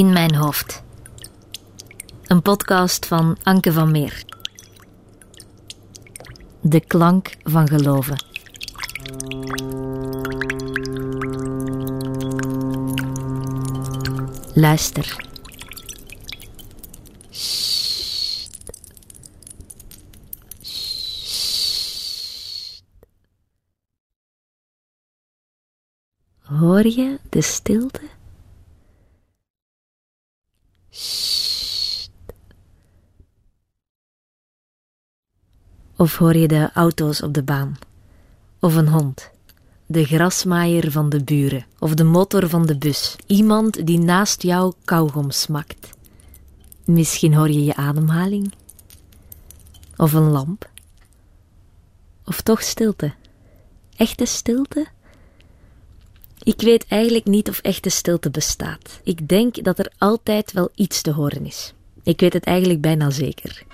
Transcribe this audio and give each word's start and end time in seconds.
In 0.00 0.12
mijn 0.12 0.34
hoofd. 0.34 0.82
Een 2.24 2.42
podcast 2.42 3.06
van 3.06 3.36
Anke 3.42 3.72
van 3.72 3.90
Meer. 3.90 4.24
De 6.60 6.80
klank 6.80 7.36
van 7.42 7.68
geloven. 7.68 8.24
Luister. 14.54 15.28
Hoor 26.40 26.86
je 26.86 27.18
de 27.30 27.42
stilte? 27.42 28.00
Sst. 30.90 32.10
Of 36.00 36.16
hoor 36.16 36.36
je 36.36 36.48
de 36.48 36.70
auto's 36.74 37.22
op 37.22 37.34
de 37.34 37.42
baan? 37.42 37.78
Of 38.58 38.74
een 38.74 38.88
hond? 38.88 39.30
De 39.86 40.04
grasmaaier 40.04 40.90
van 40.90 41.08
de 41.08 41.24
buren? 41.24 41.66
Of 41.78 41.94
de 41.94 42.04
motor 42.04 42.48
van 42.48 42.66
de 42.66 42.78
bus? 42.78 43.16
Iemand 43.26 43.86
die 43.86 43.98
naast 43.98 44.42
jou 44.42 44.72
kauwgom 44.84 45.30
smakt? 45.30 45.90
Misschien 46.84 47.34
hoor 47.34 47.50
je 47.50 47.64
je 47.64 47.76
ademhaling? 47.76 48.52
Of 49.96 50.12
een 50.12 50.30
lamp? 50.30 50.70
Of 52.24 52.40
toch 52.40 52.62
stilte? 52.62 53.12
Echte 53.96 54.24
stilte? 54.24 54.86
Ik 56.42 56.60
weet 56.60 56.86
eigenlijk 56.88 57.24
niet 57.24 57.48
of 57.48 57.58
echte 57.58 57.88
stilte 57.88 58.30
bestaat. 58.30 59.00
Ik 59.02 59.28
denk 59.28 59.64
dat 59.64 59.78
er 59.78 59.92
altijd 59.98 60.52
wel 60.52 60.70
iets 60.74 61.02
te 61.02 61.12
horen 61.12 61.46
is. 61.46 61.74
Ik 62.02 62.20
weet 62.20 62.32
het 62.32 62.44
eigenlijk 62.44 62.80
bijna 62.80 63.10
zeker. 63.10 63.64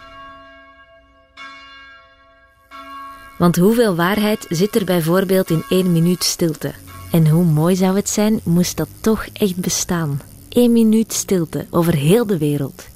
Want 3.38 3.56
hoeveel 3.56 3.94
waarheid 3.94 4.46
zit 4.48 4.76
er 4.76 4.84
bijvoorbeeld 4.84 5.50
in 5.50 5.64
één 5.68 5.92
minuut 5.92 6.24
stilte? 6.24 6.74
En 7.12 7.28
hoe 7.28 7.44
mooi 7.44 7.76
zou 7.76 7.96
het 7.96 8.08
zijn, 8.08 8.40
moest 8.44 8.76
dat 8.76 8.88
toch 9.00 9.26
echt 9.32 9.56
bestaan? 9.56 10.20
Eén 10.48 10.72
minuut 10.72 11.12
stilte 11.12 11.66
over 11.70 11.94
heel 11.94 12.26
de 12.26 12.38
wereld. 12.38 12.88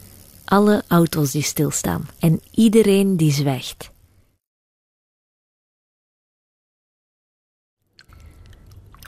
Alle 0.44 0.82
auto's 0.88 1.30
die 1.30 1.42
stilstaan 1.42 2.08
en 2.18 2.40
iedereen 2.50 3.16
die 3.16 3.32
zwijgt. 3.32 3.90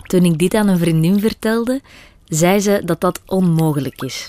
Toen 0.02 0.24
ik 0.24 0.38
dit 0.38 0.54
aan 0.54 0.68
een 0.68 0.78
vriendin 0.78 1.20
vertelde, 1.20 1.80
zei 2.24 2.60
ze 2.60 2.82
dat 2.84 3.00
dat 3.00 3.20
onmogelijk 3.26 4.02
is. 4.02 4.28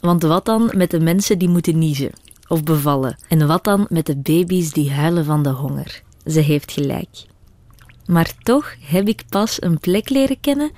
Want 0.00 0.22
wat 0.22 0.44
dan 0.44 0.70
met 0.74 0.90
de 0.90 1.00
mensen 1.00 1.38
die 1.38 1.48
moeten 1.48 1.78
niezen 1.78 2.12
of 2.48 2.62
bevallen? 2.62 3.18
En 3.28 3.46
wat 3.46 3.64
dan 3.64 3.86
met 3.88 4.06
de 4.06 4.16
baby's 4.16 4.72
die 4.72 4.92
huilen 4.92 5.24
van 5.24 5.42
de 5.42 5.50
honger? 5.50 6.02
Ze 6.26 6.40
heeft 6.40 6.72
gelijk. 6.72 7.24
Maar 8.06 8.32
toch 8.42 8.74
heb 8.80 9.08
ik 9.08 9.22
pas 9.28 9.62
een 9.62 9.78
plek 9.78 10.08
leren 10.08 10.40
kennen 10.40 10.70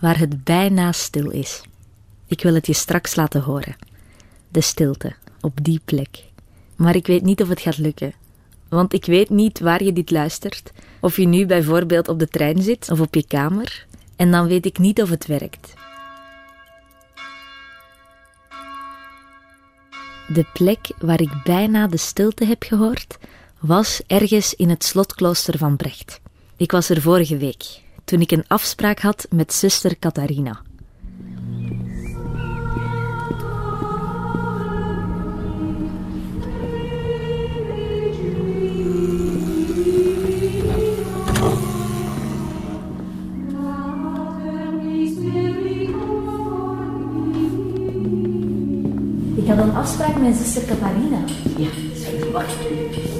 waar 0.00 0.18
het 0.18 0.44
bijna 0.44 0.92
stil 0.92 1.30
is. 1.30 1.62
Ik 2.26 2.42
wil 2.42 2.54
het 2.54 2.66
je 2.66 2.72
straks 2.72 3.14
laten 3.14 3.42
horen. 3.42 3.76
De 4.48 4.60
stilte 4.60 5.14
op 5.40 5.64
die 5.64 5.80
plek. 5.84 6.24
Maar 6.76 6.96
ik 6.96 7.06
weet 7.06 7.22
niet 7.22 7.42
of 7.42 7.48
het 7.48 7.60
gaat 7.60 7.78
lukken. 7.78 8.12
Want 8.68 8.92
ik 8.92 9.04
weet 9.04 9.30
niet 9.30 9.60
waar 9.60 9.82
je 9.84 9.92
dit 9.92 10.10
luistert. 10.10 10.72
Of 11.00 11.16
je 11.16 11.26
nu 11.26 11.46
bijvoorbeeld 11.46 12.08
op 12.08 12.18
de 12.18 12.28
trein 12.28 12.62
zit 12.62 12.90
of 12.90 13.00
op 13.00 13.14
je 13.14 13.26
kamer. 13.26 13.86
En 14.16 14.30
dan 14.30 14.46
weet 14.46 14.66
ik 14.66 14.78
niet 14.78 15.02
of 15.02 15.10
het 15.10 15.26
werkt. 15.26 15.74
De 20.28 20.46
plek 20.52 20.90
waar 20.98 21.20
ik 21.20 21.42
bijna 21.44 21.86
de 21.86 21.96
stilte 21.96 22.44
heb 22.44 22.62
gehoord, 22.62 23.18
was 23.58 24.02
ergens 24.06 24.54
in 24.54 24.68
het 24.68 24.84
slotklooster 24.84 25.58
van 25.58 25.76
Brecht. 25.76 26.20
Ik 26.56 26.72
was 26.72 26.88
er 26.88 27.00
vorige 27.00 27.36
week, 27.36 27.64
toen 28.04 28.20
ik 28.20 28.30
een 28.30 28.44
afspraak 28.48 29.00
had 29.00 29.26
met 29.30 29.52
zuster 29.52 29.98
Catharina. 29.98 30.60
Ik 49.36 49.46
had 49.46 49.58
een 49.58 49.74
afspraak 49.74 50.20
met 50.20 50.36
zuster 50.36 50.64
Catharina. 50.64 51.18
Ja, 51.56 51.68
wacht. 52.32 53.17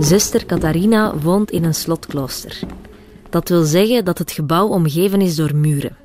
Zuster 0.00 0.46
Catharina 0.46 1.18
woont 1.18 1.50
in 1.50 1.64
een 1.64 1.74
slotklooster. 1.74 2.60
Dat 3.30 3.48
wil 3.48 3.64
zeggen 3.64 4.04
dat 4.04 4.18
het 4.18 4.32
gebouw 4.32 4.66
omgeven 4.68 5.20
is 5.20 5.36
door 5.36 5.54
muren. 5.54 5.96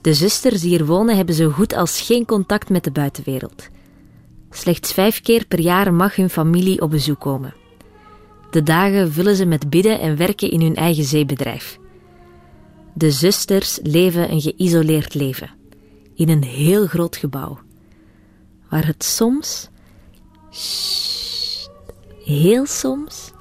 De 0.00 0.14
zusters 0.14 0.60
die 0.60 0.70
hier 0.70 0.86
wonen 0.86 1.16
hebben 1.16 1.34
zo 1.34 1.50
goed 1.50 1.74
als 1.74 2.00
geen 2.00 2.24
contact 2.24 2.68
met 2.68 2.84
de 2.84 2.90
buitenwereld. 2.90 3.68
Slechts 4.50 4.92
vijf 4.92 5.22
keer 5.22 5.46
per 5.46 5.60
jaar 5.60 5.94
mag 5.94 6.16
hun 6.16 6.30
familie 6.30 6.80
op 6.80 6.90
bezoek 6.90 7.20
komen. 7.20 7.54
De 8.50 8.62
dagen 8.62 9.12
vullen 9.12 9.36
ze 9.36 9.44
met 9.44 9.70
bidden 9.70 10.00
en 10.00 10.16
werken 10.16 10.50
in 10.50 10.60
hun 10.60 10.74
eigen 10.74 11.04
zeebedrijf. 11.04 11.78
De 12.94 13.10
zusters 13.10 13.78
leven 13.82 14.30
een 14.30 14.40
geïsoleerd 14.40 15.14
leven, 15.14 15.50
in 16.14 16.28
een 16.28 16.44
heel 16.44 16.86
groot 16.86 17.16
gebouw, 17.16 17.58
waar 18.70 18.86
het 18.86 19.04
soms, 19.04 19.68
heel 22.26 22.66
soms, 22.66 23.32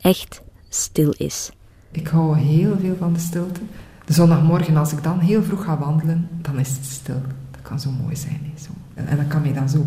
echt 0.00 0.42
stil 0.68 1.14
is. 1.16 1.50
Ik 1.90 2.06
hou 2.06 2.38
heel 2.38 2.76
veel 2.80 2.96
van 2.98 3.12
de 3.12 3.18
stilte. 3.18 3.60
De 4.04 4.12
zondagmorgen, 4.12 4.76
als 4.76 4.92
ik 4.92 5.02
dan 5.02 5.18
heel 5.18 5.42
vroeg 5.42 5.64
ga 5.64 5.78
wandelen, 5.78 6.28
dan 6.42 6.58
is 6.58 6.68
het 6.68 6.84
stil. 6.84 7.22
Dat 7.50 7.62
kan 7.62 7.80
zo 7.80 7.90
mooi 7.90 8.16
zijn. 8.16 8.40
Hè? 8.42 8.62
Zo. 8.62 8.70
En, 8.94 9.06
en 9.06 9.16
dat 9.16 9.26
kan 9.26 9.42
mij 9.42 9.52
dan 9.52 9.68
zo, 9.68 9.86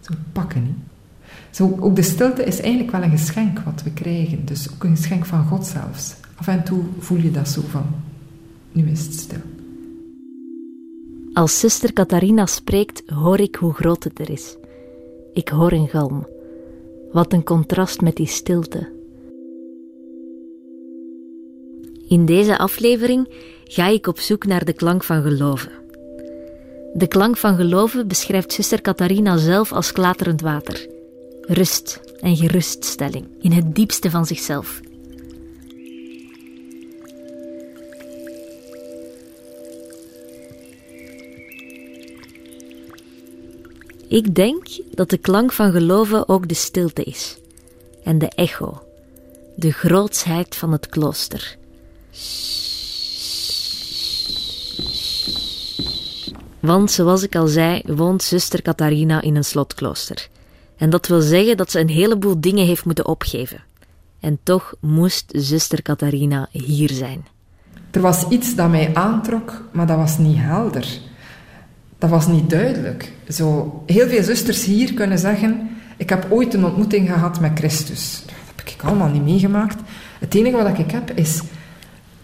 zo 0.00 0.14
pakken. 0.32 0.64
Hè? 0.64 0.72
Zo, 1.50 1.76
ook 1.80 1.96
de 1.96 2.02
stilte 2.02 2.44
is 2.44 2.60
eigenlijk 2.60 2.90
wel 2.90 3.02
een 3.02 3.10
geschenk 3.10 3.58
wat 3.58 3.82
we 3.82 3.90
krijgen. 3.90 4.44
Dus 4.44 4.72
ook 4.72 4.84
een 4.84 4.96
geschenk 4.96 5.26
van 5.26 5.46
God 5.46 5.66
zelfs. 5.66 6.14
Af 6.34 6.46
en 6.46 6.64
toe 6.64 6.84
voel 6.98 7.18
je 7.18 7.30
dat 7.30 7.48
zo 7.48 7.60
van, 7.68 7.86
nu 8.72 8.90
is 8.90 9.04
het 9.04 9.14
stil. 9.14 9.42
Als 11.32 11.60
zuster 11.60 11.92
Catharina 11.92 12.46
spreekt, 12.46 13.02
hoor 13.06 13.40
ik 13.40 13.54
hoe 13.54 13.72
groot 13.72 14.04
het 14.04 14.18
er 14.18 14.30
is. 14.30 14.56
Ik 15.32 15.48
hoor 15.48 15.72
een 15.72 15.88
galm. 15.88 16.26
Wat 17.12 17.32
een 17.32 17.44
contrast 17.44 18.00
met 18.00 18.16
die 18.16 18.26
stilte. 18.26 18.88
In 22.08 22.24
deze 22.24 22.58
aflevering 22.58 23.28
ga 23.64 23.86
ik 23.86 24.06
op 24.06 24.18
zoek 24.18 24.46
naar 24.46 24.64
de 24.64 24.72
klank 24.72 25.04
van 25.04 25.22
geloven. 25.22 25.72
De 26.94 27.06
klank 27.08 27.36
van 27.36 27.56
geloven 27.56 28.08
beschrijft 28.08 28.52
zuster 28.52 28.80
Catharina 28.80 29.36
zelf 29.36 29.72
als 29.72 29.92
klaterend 29.92 30.40
water. 30.40 30.86
Rust 31.40 32.00
en 32.20 32.36
geruststelling 32.36 33.26
in 33.40 33.52
het 33.52 33.74
diepste 33.74 34.10
van 34.10 34.26
zichzelf. 34.26 34.80
Ik 44.10 44.34
denk 44.34 44.66
dat 44.94 45.10
de 45.10 45.18
klank 45.18 45.52
van 45.52 45.72
geloven 45.72 46.28
ook 46.28 46.48
de 46.48 46.54
stilte 46.54 47.02
is. 47.02 47.36
En 48.04 48.18
de 48.18 48.28
echo, 48.28 48.82
de 49.56 49.70
grootsheid 49.72 50.56
van 50.56 50.72
het 50.72 50.86
klooster. 50.86 51.56
Want 56.60 56.90
zoals 56.90 57.22
ik 57.22 57.36
al 57.36 57.46
zei, 57.46 57.82
woont 57.86 58.22
zuster 58.22 58.62
Catharina 58.62 59.20
in 59.20 59.36
een 59.36 59.44
slotklooster. 59.44 60.28
En 60.76 60.90
dat 60.90 61.06
wil 61.06 61.20
zeggen 61.20 61.56
dat 61.56 61.70
ze 61.70 61.80
een 61.80 61.88
heleboel 61.88 62.40
dingen 62.40 62.66
heeft 62.66 62.84
moeten 62.84 63.06
opgeven. 63.06 63.62
En 64.20 64.38
toch 64.42 64.74
moest 64.80 65.32
zuster 65.36 65.82
Catharina 65.82 66.48
hier 66.50 66.90
zijn. 66.90 67.26
Er 67.90 68.00
was 68.00 68.28
iets 68.28 68.54
dat 68.54 68.70
mij 68.70 68.94
aantrok, 68.94 69.62
maar 69.72 69.86
dat 69.86 69.96
was 69.96 70.18
niet 70.18 70.38
helder. 70.38 71.00
Dat 72.00 72.10
was 72.10 72.26
niet 72.26 72.50
duidelijk. 72.50 73.12
Zo, 73.28 73.82
heel 73.86 74.08
veel 74.08 74.22
zusters 74.22 74.64
hier 74.64 74.94
kunnen 74.94 75.18
zeggen: 75.18 75.68
Ik 75.96 76.08
heb 76.08 76.26
ooit 76.30 76.54
een 76.54 76.64
ontmoeting 76.64 77.08
gehad 77.08 77.40
met 77.40 77.50
Christus. 77.54 78.22
Dat 78.26 78.34
heb 78.56 78.68
ik 78.68 78.82
allemaal 78.82 79.08
niet 79.08 79.24
meegemaakt. 79.24 79.76
Het 80.18 80.34
enige 80.34 80.56
wat 80.56 80.78
ik 80.78 80.90
heb 80.90 81.10
is 81.10 81.40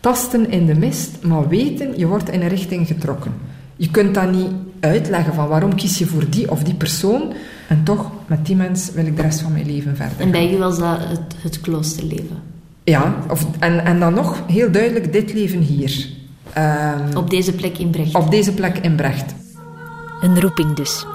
tasten 0.00 0.50
in 0.50 0.66
de 0.66 0.74
mist, 0.74 1.22
maar 1.22 1.48
weten, 1.48 1.98
je 1.98 2.06
wordt 2.06 2.30
in 2.30 2.42
een 2.42 2.48
richting 2.48 2.86
getrokken. 2.86 3.32
Je 3.76 3.90
kunt 3.90 4.14
dat 4.14 4.32
niet 4.32 4.50
uitleggen 4.80 5.34
van 5.34 5.48
waarom 5.48 5.74
kies 5.74 5.98
je 5.98 6.06
voor 6.06 6.30
die 6.30 6.50
of 6.50 6.62
die 6.62 6.74
persoon. 6.74 7.32
En 7.68 7.84
toch, 7.84 8.10
met 8.26 8.46
die 8.46 8.56
mens 8.56 8.92
wil 8.92 9.06
ik 9.06 9.16
de 9.16 9.22
rest 9.22 9.40
van 9.40 9.52
mijn 9.52 9.66
leven 9.66 9.96
verder. 9.96 10.20
En 10.20 10.30
bij 10.30 10.54
u 10.54 10.58
was 10.58 10.78
dat 10.78 10.98
het, 10.98 11.34
het 11.42 11.60
kloosterleven? 11.60 12.38
Ja, 12.84 13.16
of, 13.30 13.46
en, 13.58 13.84
en 13.84 13.98
dan 14.00 14.14
nog 14.14 14.42
heel 14.46 14.70
duidelijk 14.70 15.12
dit 15.12 15.32
leven 15.32 15.60
hier. 15.60 16.08
Ehm, 16.52 17.16
op 17.16 17.30
deze 17.30 17.52
plek 17.52 17.78
in 17.78 17.90
Brecht. 17.90 18.14
Op 18.14 18.30
deze 18.30 18.52
plek 18.52 18.78
in 18.78 18.94
Brecht. 18.94 19.34
Een 20.20 20.40
roeping 20.40 20.74
dus. 20.74 21.06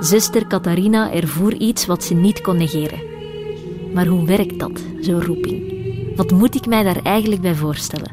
Zuster 0.00 0.46
Catharina 0.46 1.12
ervoer 1.12 1.54
iets 1.54 1.86
wat 1.86 2.04
ze 2.04 2.14
niet 2.14 2.40
kon 2.40 2.56
negeren. 2.56 3.00
Maar 3.94 4.06
hoe 4.06 4.26
werkt 4.26 4.58
dat, 4.58 4.80
zo'n 5.00 5.24
roeping? 5.24 5.76
Wat 6.16 6.30
moet 6.30 6.54
ik 6.54 6.66
mij 6.66 6.82
daar 6.82 7.02
eigenlijk 7.02 7.40
bij 7.40 7.54
voorstellen? 7.54 8.10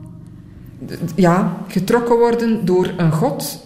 Ja, 1.16 1.58
getrokken 1.68 2.18
worden 2.18 2.66
door 2.66 2.94
een 2.98 3.12
God 3.12 3.64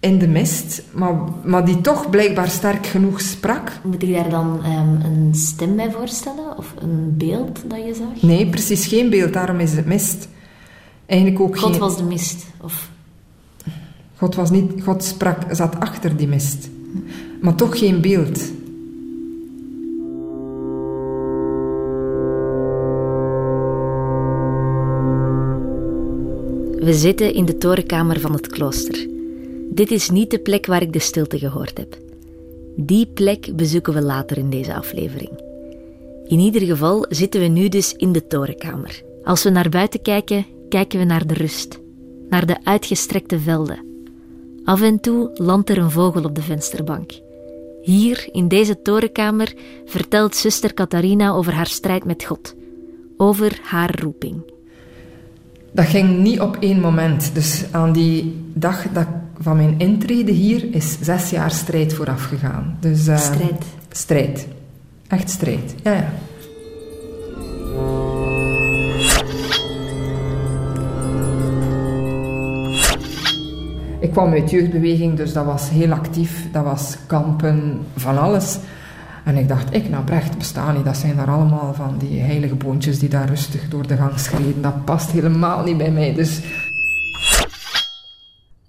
in 0.00 0.18
de 0.18 0.28
mist, 0.28 0.82
maar, 0.92 1.14
maar 1.44 1.64
die 1.64 1.80
toch 1.80 2.10
blijkbaar 2.10 2.48
sterk 2.48 2.86
genoeg 2.86 3.20
sprak. 3.20 3.72
Moet 3.82 4.02
ik 4.02 4.12
daar 4.12 4.30
dan 4.30 4.60
ehm, 4.64 5.00
een 5.04 5.34
stem 5.34 5.76
bij 5.76 5.90
voorstellen? 5.90 6.58
Of 6.58 6.74
een 6.78 7.14
beeld 7.16 7.70
dat 7.70 7.78
je 7.86 7.94
zag? 7.94 8.22
Nee, 8.22 8.46
precies 8.46 8.86
geen 8.86 9.10
beeld, 9.10 9.32
daarom 9.32 9.60
is 9.60 9.72
het 9.72 9.86
mist. 9.86 10.28
Eigenlijk 11.06 11.40
ook 11.40 11.58
God 11.58 11.76
was 11.76 11.96
de 11.96 12.02
mist? 12.02 12.46
Of... 12.60 12.90
God, 14.24 14.34
was 14.34 14.50
niet, 14.50 14.82
God 14.82 15.04
sprak, 15.04 15.38
zat 15.50 15.80
achter 15.80 16.16
die 16.16 16.28
mist, 16.28 16.68
maar 17.40 17.54
toch 17.54 17.78
geen 17.78 18.00
beeld. 18.00 18.52
We 26.84 26.92
zitten 26.92 27.34
in 27.34 27.44
de 27.44 27.58
torenkamer 27.58 28.20
van 28.20 28.32
het 28.32 28.46
klooster. 28.46 29.08
Dit 29.70 29.90
is 29.90 30.10
niet 30.10 30.30
de 30.30 30.38
plek 30.38 30.66
waar 30.66 30.82
ik 30.82 30.92
de 30.92 30.98
stilte 30.98 31.38
gehoord 31.38 31.78
heb. 31.78 31.98
Die 32.76 33.06
plek 33.06 33.56
bezoeken 33.56 33.92
we 33.94 34.02
later 34.02 34.38
in 34.38 34.50
deze 34.50 34.74
aflevering. 34.74 35.30
In 36.26 36.38
ieder 36.38 36.62
geval 36.62 37.06
zitten 37.08 37.40
we 37.40 37.46
nu 37.46 37.68
dus 37.68 37.92
in 37.92 38.12
de 38.12 38.26
torenkamer. 38.26 39.02
Als 39.24 39.42
we 39.42 39.50
naar 39.50 39.68
buiten 39.68 40.02
kijken, 40.02 40.46
kijken 40.68 40.98
we 40.98 41.04
naar 41.04 41.26
de 41.26 41.34
rust, 41.34 41.80
naar 42.28 42.46
de 42.46 42.64
uitgestrekte 42.64 43.38
velden. 43.38 43.93
Af 44.64 44.82
en 44.82 45.00
toe 45.00 45.30
landt 45.34 45.70
er 45.70 45.78
een 45.78 45.90
vogel 45.90 46.24
op 46.24 46.34
de 46.34 46.42
vensterbank. 46.42 47.10
Hier, 47.82 48.28
in 48.32 48.48
deze 48.48 48.82
torenkamer, 48.82 49.54
vertelt 49.84 50.36
zuster 50.36 50.74
Catharina 50.74 51.30
over 51.30 51.52
haar 51.52 51.66
strijd 51.66 52.04
met 52.04 52.24
God, 52.24 52.54
over 53.16 53.60
haar 53.62 54.00
roeping. 54.00 54.52
Dat 55.72 55.84
ging 55.84 56.18
niet 56.18 56.40
op 56.40 56.56
één 56.60 56.80
moment. 56.80 57.34
Dus 57.34 57.64
aan 57.70 57.92
die 57.92 58.44
dag 58.54 58.86
dat 58.92 59.06
van 59.40 59.56
mijn 59.56 59.78
intrede 59.78 60.32
hier 60.32 60.74
is 60.74 60.96
zes 61.00 61.30
jaar 61.30 61.50
strijd 61.50 61.92
vooraf 61.94 62.24
gegaan. 62.24 62.76
Dus, 62.80 63.08
uh, 63.08 63.18
strijd? 63.18 63.64
Strijd. 63.90 64.46
Echt 65.08 65.30
strijd, 65.30 65.74
ja, 65.82 65.92
ja. 65.92 66.12
Kwam 74.14 74.32
uit 74.32 74.50
jeugdbeweging, 74.50 75.16
dus 75.16 75.32
dat 75.32 75.44
was 75.44 75.68
heel 75.68 75.92
actief. 75.92 76.48
Dat 76.52 76.64
was 76.64 76.96
kampen, 77.06 77.80
van 77.96 78.18
alles. 78.18 78.58
En 79.24 79.36
ik 79.36 79.48
dacht, 79.48 79.74
ik 79.74 79.88
nou 79.88 80.04
Brecht 80.04 80.38
bestaan 80.38 80.74
niet. 80.74 80.84
Dat 80.84 80.96
zijn 80.96 81.16
daar 81.16 81.30
allemaal 81.30 81.74
van 81.74 81.98
die 81.98 82.20
heilige 82.20 82.54
boontjes 82.54 82.98
die 82.98 83.08
daar 83.08 83.28
rustig 83.28 83.68
door 83.68 83.86
de 83.86 83.96
gang 83.96 84.18
schreden. 84.18 84.62
Dat 84.62 84.84
past 84.84 85.10
helemaal 85.10 85.64
niet 85.64 85.76
bij 85.76 85.90
mij. 85.90 86.14
Dus... 86.14 86.40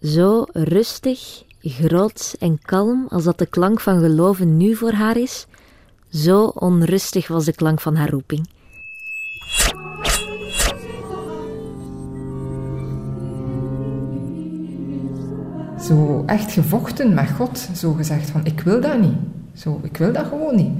Zo 0.01 0.45
rustig, 0.51 1.43
groot 1.61 2.35
en 2.39 2.59
kalm 2.61 3.05
als 3.09 3.23
dat 3.23 3.37
de 3.37 3.45
klank 3.45 3.81
van 3.81 3.99
geloven 3.99 4.57
nu 4.57 4.75
voor 4.75 4.93
haar 4.93 5.17
is, 5.17 5.45
zo 6.09 6.43
onrustig 6.45 7.27
was 7.27 7.45
de 7.45 7.55
klank 7.55 7.81
van 7.81 7.95
haar 7.95 8.09
roeping. 8.09 8.47
Zo 15.87 16.23
echt 16.25 16.51
gevochten 16.51 17.13
met 17.13 17.29
God, 17.29 17.69
zo 17.75 17.93
gezegd 17.93 18.29
van 18.29 18.45
ik 18.45 18.59
wil 18.59 18.81
dat 18.81 19.01
niet. 19.01 19.17
Zo, 19.53 19.79
ik 19.83 19.97
wil 19.97 20.13
dat 20.13 20.25
gewoon 20.25 20.55
niet. 20.55 20.71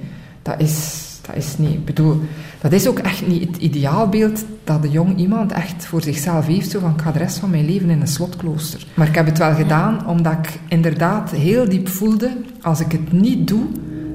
Dat 0.41 0.59
is, 0.59 1.03
dat 1.21 1.35
is 1.35 1.57
niet, 1.57 1.73
ik 1.73 1.85
bedoel, 1.85 2.21
dat 2.61 2.71
is 2.71 2.87
ook 2.87 2.99
echt 2.99 3.27
niet 3.27 3.47
het 3.47 3.57
ideaalbeeld 3.57 4.45
dat 4.63 4.81
de 4.81 4.89
jong 4.89 5.17
iemand 5.17 5.51
echt 5.51 5.85
voor 5.85 6.01
zichzelf 6.01 6.45
heeft, 6.45 6.69
zo 6.69 6.79
van 6.79 6.91
ik 6.91 7.01
ga 7.01 7.11
de 7.11 7.19
rest 7.19 7.37
van 7.37 7.49
mijn 7.49 7.65
leven 7.65 7.89
in 7.89 8.01
een 8.01 8.07
slotklooster. 8.07 8.87
Maar 8.93 9.07
ik 9.07 9.15
heb 9.15 9.25
het 9.25 9.37
wel 9.37 9.53
gedaan, 9.53 10.07
omdat 10.07 10.33
ik 10.33 10.59
inderdaad 10.67 11.31
heel 11.31 11.69
diep 11.69 11.87
voelde, 11.87 12.37
als 12.61 12.79
ik 12.79 12.91
het 12.91 13.11
niet 13.11 13.47
doe, 13.47 13.65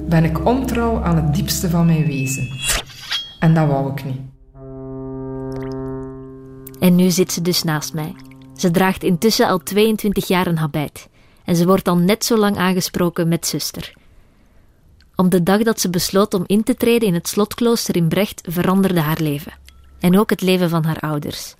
ben 0.09 0.23
ik 0.23 0.45
ontrouw 0.45 1.03
aan 1.03 1.15
het 1.15 1.35
diepste 1.35 1.69
van 1.69 1.85
mijn 1.85 2.05
wezen. 2.05 2.47
En 3.39 3.53
dat 3.53 3.67
wou 3.67 3.91
ik 3.91 4.05
niet. 4.05 4.19
En 6.79 6.95
nu 6.95 7.09
zit 7.09 7.31
ze 7.31 7.41
dus 7.41 7.63
naast 7.63 7.93
mij. 7.93 8.15
Ze 8.61 8.71
draagt 8.71 9.03
intussen 9.03 9.47
al 9.47 9.59
22 9.63 10.27
jaar 10.27 10.47
een 10.47 10.57
habit. 10.57 11.07
En 11.45 11.55
ze 11.55 11.65
wordt 11.65 11.87
al 11.87 11.97
net 11.97 12.25
zo 12.25 12.37
lang 12.37 12.57
aangesproken 12.57 13.27
met 13.27 13.47
zuster. 13.47 13.93
Om 15.15 15.29
de 15.29 15.43
dag 15.43 15.63
dat 15.63 15.79
ze 15.79 15.89
besloot 15.89 16.33
om 16.33 16.43
in 16.45 16.63
te 16.63 16.75
treden 16.75 17.07
in 17.07 17.13
het 17.13 17.27
slotklooster 17.27 17.95
in 17.95 18.07
Brecht 18.07 18.41
veranderde 18.49 18.99
haar 18.99 19.21
leven. 19.21 19.51
En 19.99 20.19
ook 20.19 20.29
het 20.29 20.41
leven 20.41 20.69
van 20.69 20.83
haar 20.83 20.99
ouders. 20.99 21.55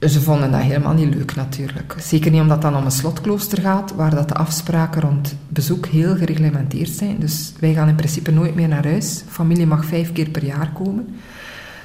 Ze 0.00 0.20
vonden 0.20 0.50
dat 0.50 0.60
helemaal 0.60 0.94
niet 0.94 1.14
leuk 1.14 1.34
natuurlijk. 1.34 1.94
Zeker 1.98 2.30
niet 2.30 2.40
omdat 2.40 2.62
het 2.62 2.72
dan 2.72 2.80
om 2.80 2.84
een 2.84 2.90
slotklooster 2.90 3.60
gaat, 3.60 3.94
waar 3.94 4.14
dat 4.14 4.28
de 4.28 4.34
afspraken 4.34 5.00
rond 5.00 5.36
bezoek 5.48 5.86
heel 5.86 6.16
gereglementeerd 6.16 6.90
zijn. 6.90 7.18
Dus 7.18 7.52
wij 7.60 7.72
gaan 7.72 7.88
in 7.88 7.94
principe 7.94 8.30
nooit 8.30 8.54
meer 8.54 8.68
naar 8.68 8.84
huis. 8.84 9.22
Familie 9.28 9.66
mag 9.66 9.84
vijf 9.84 10.12
keer 10.12 10.28
per 10.28 10.44
jaar 10.44 10.72
komen. 10.72 11.14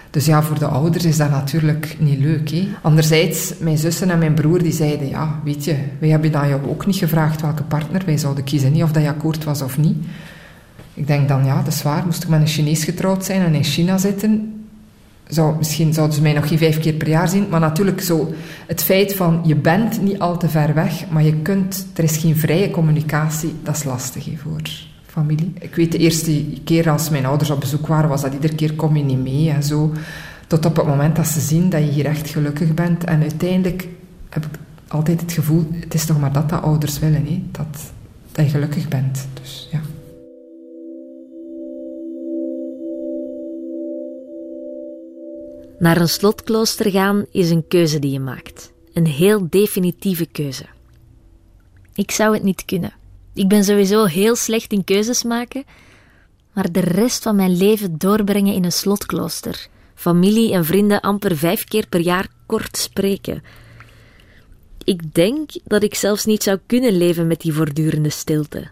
Dus 0.09 0.25
ja, 0.25 0.43
voor 0.43 0.59
de 0.59 0.65
ouders 0.65 1.05
is 1.05 1.17
dat 1.17 1.29
natuurlijk 1.29 1.95
niet 1.99 2.19
leuk. 2.19 2.49
Hè? 2.49 2.67
Anderzijds, 2.81 3.53
mijn 3.59 3.77
zussen 3.77 4.09
en 4.09 4.19
mijn 4.19 4.33
broer 4.33 4.63
die 4.63 4.73
zeiden, 4.73 5.09
ja, 5.09 5.39
weet 5.43 5.65
je, 5.65 5.75
wij 5.99 6.09
hebben 6.09 6.31
dan 6.31 6.47
jou 6.47 6.69
ook 6.69 6.85
niet 6.85 6.95
gevraagd 6.95 7.41
welke 7.41 7.63
partner 7.63 8.01
wij 8.05 8.17
zouden 8.17 8.43
kiezen, 8.43 8.71
niet 8.71 8.83
of 8.83 8.91
dat 8.91 9.03
je 9.03 9.09
akkoord 9.09 9.43
was 9.43 9.61
of 9.61 9.77
niet. 9.77 9.97
Ik 10.93 11.07
denk 11.07 11.27
dan, 11.27 11.45
ja, 11.45 11.61
dat 11.63 11.73
is 11.73 11.83
waar. 11.83 12.05
Moest 12.05 12.23
ik 12.23 12.29
met 12.29 12.41
een 12.41 12.47
Chinees 12.47 12.83
getrouwd 12.83 13.25
zijn 13.25 13.41
en 13.41 13.55
in 13.55 13.63
China 13.63 13.97
zitten, 13.97 14.57
zou, 15.27 15.57
misschien 15.57 15.93
zouden 15.93 16.15
ze 16.15 16.21
mij 16.21 16.33
nog 16.33 16.47
geen 16.47 16.57
vijf 16.57 16.79
keer 16.79 16.93
per 16.93 17.09
jaar 17.09 17.27
zien. 17.27 17.49
Maar 17.49 17.59
natuurlijk 17.59 18.01
zo 18.01 18.33
het 18.67 18.83
feit 18.83 19.15
van, 19.15 19.41
je 19.43 19.55
bent 19.55 20.01
niet 20.01 20.19
al 20.19 20.37
te 20.37 20.49
ver 20.49 20.73
weg, 20.73 21.09
maar 21.09 21.23
je 21.23 21.35
kunt, 21.35 21.87
er 21.95 22.03
is 22.03 22.17
geen 22.17 22.35
vrije 22.37 22.71
communicatie, 22.71 23.53
dat 23.63 23.75
is 23.75 23.83
lastig 23.83 24.29
voor 24.35 24.61
familie. 25.17 25.53
Ik 25.59 25.75
weet 25.75 25.91
de 25.91 25.97
eerste 25.97 26.45
keer 26.63 26.89
als 26.89 27.09
mijn 27.09 27.25
ouders 27.25 27.49
op 27.49 27.59
bezoek 27.59 27.87
waren, 27.87 28.09
was 28.09 28.21
dat 28.21 28.33
iedere 28.33 28.55
keer 28.55 28.73
kom 28.73 28.97
je 28.97 29.03
niet 29.03 29.23
mee 29.23 29.49
en 29.49 29.63
zo. 29.63 29.91
Tot 30.47 30.65
op 30.65 30.75
het 30.75 30.85
moment 30.85 31.15
dat 31.15 31.27
ze 31.27 31.39
zien 31.39 31.69
dat 31.69 31.81
je 31.81 31.91
hier 31.91 32.05
echt 32.05 32.29
gelukkig 32.29 32.73
bent. 32.73 33.03
En 33.03 33.21
uiteindelijk 33.21 33.87
heb 34.29 34.45
ik 34.45 34.51
altijd 34.87 35.21
het 35.21 35.31
gevoel, 35.31 35.67
het 35.71 35.93
is 35.93 36.05
toch 36.05 36.19
maar 36.19 36.33
dat 36.33 36.49
dat 36.49 36.61
ouders 36.61 36.99
willen, 36.99 37.25
hè? 37.25 37.43
Dat, 37.51 37.91
dat 38.31 38.45
je 38.45 38.51
gelukkig 38.51 38.87
bent. 38.87 39.27
Dus 39.41 39.69
ja. 39.71 39.81
Naar 45.79 46.01
een 46.01 46.09
slotklooster 46.09 46.91
gaan 46.91 47.25
is 47.31 47.49
een 47.49 47.67
keuze 47.67 47.99
die 47.99 48.11
je 48.11 48.19
maakt. 48.19 48.71
Een 48.93 49.05
heel 49.05 49.47
definitieve 49.49 50.25
keuze. 50.25 50.65
Ik 51.93 52.11
zou 52.11 52.33
het 52.33 52.43
niet 52.43 52.65
kunnen. 52.65 52.93
Ik 53.37 53.47
ben 53.47 53.63
sowieso 53.63 54.05
heel 54.05 54.35
slecht 54.35 54.71
in 54.71 54.83
keuzes 54.83 55.23
maken, 55.23 55.63
maar 56.53 56.71
de 56.71 56.79
rest 56.79 57.23
van 57.23 57.35
mijn 57.35 57.57
leven 57.57 57.97
doorbrengen 57.97 58.53
in 58.53 58.63
een 58.63 58.71
slotklooster, 58.71 59.67
familie 59.95 60.53
en 60.53 60.65
vrienden 60.65 61.01
amper 61.01 61.37
vijf 61.37 61.63
keer 61.63 61.87
per 61.87 61.99
jaar 61.99 62.27
kort 62.45 62.77
spreken. 62.77 63.43
Ik 64.83 65.13
denk 65.13 65.49
dat 65.63 65.83
ik 65.83 65.95
zelfs 65.95 66.25
niet 66.25 66.43
zou 66.43 66.59
kunnen 66.65 66.97
leven 66.97 67.27
met 67.27 67.41
die 67.41 67.53
voortdurende 67.53 68.09
stilte. 68.09 68.67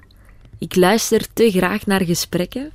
Ik 0.57 0.75
luister 0.75 1.33
te 1.33 1.51
graag 1.51 1.85
naar 1.85 2.03
gesprekken 2.03 2.71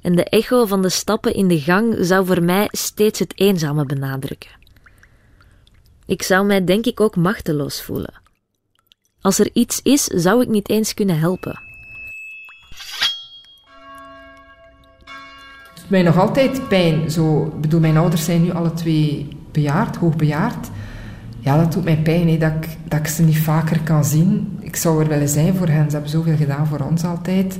en 0.00 0.16
de 0.16 0.24
echo 0.24 0.66
van 0.66 0.82
de 0.82 0.90
stappen 0.90 1.34
in 1.34 1.48
de 1.48 1.60
gang 1.60 1.96
zou 2.00 2.26
voor 2.26 2.42
mij 2.42 2.68
steeds 2.70 3.18
het 3.18 3.40
eenzame 3.40 3.86
benadrukken. 3.86 4.50
Ik 6.06 6.22
zou 6.22 6.46
mij 6.46 6.64
denk 6.64 6.86
ik 6.86 7.00
ook 7.00 7.16
machteloos 7.16 7.82
voelen. 7.82 8.22
Als 9.24 9.38
er 9.38 9.50
iets 9.52 9.80
is, 9.82 10.04
zou 10.04 10.42
ik 10.42 10.48
niet 10.48 10.68
eens 10.68 10.94
kunnen 10.94 11.18
helpen. 11.18 11.60
Het 15.64 15.80
doet 15.80 15.90
mij 15.90 16.02
nog 16.02 16.18
altijd 16.18 16.68
pijn. 16.68 17.10
Zo, 17.10 17.52
bedoel, 17.60 17.80
mijn 17.80 17.96
ouders 17.96 18.24
zijn 18.24 18.42
nu 18.42 18.52
alle 18.52 18.72
twee 18.72 19.28
bejaard, 19.52 19.96
hoogbejaard. 19.96 20.68
Ja, 21.40 21.56
dat 21.56 21.72
doet 21.72 21.84
mij 21.84 21.96
pijn, 21.96 22.38
dat, 22.38 22.52
ik, 22.52 22.68
dat 22.84 22.98
ik 22.98 23.06
ze 23.06 23.22
niet 23.22 23.38
vaker 23.38 23.80
kan 23.80 24.04
zien. 24.04 24.58
Ik 24.60 24.76
zou 24.76 25.02
er 25.02 25.08
willen 25.08 25.28
zijn 25.28 25.54
voor 25.54 25.68
hen. 25.68 25.84
Ze 25.84 25.92
hebben 25.92 26.10
zoveel 26.10 26.36
gedaan 26.36 26.66
voor 26.66 26.80
ons 26.80 27.04
altijd. 27.04 27.58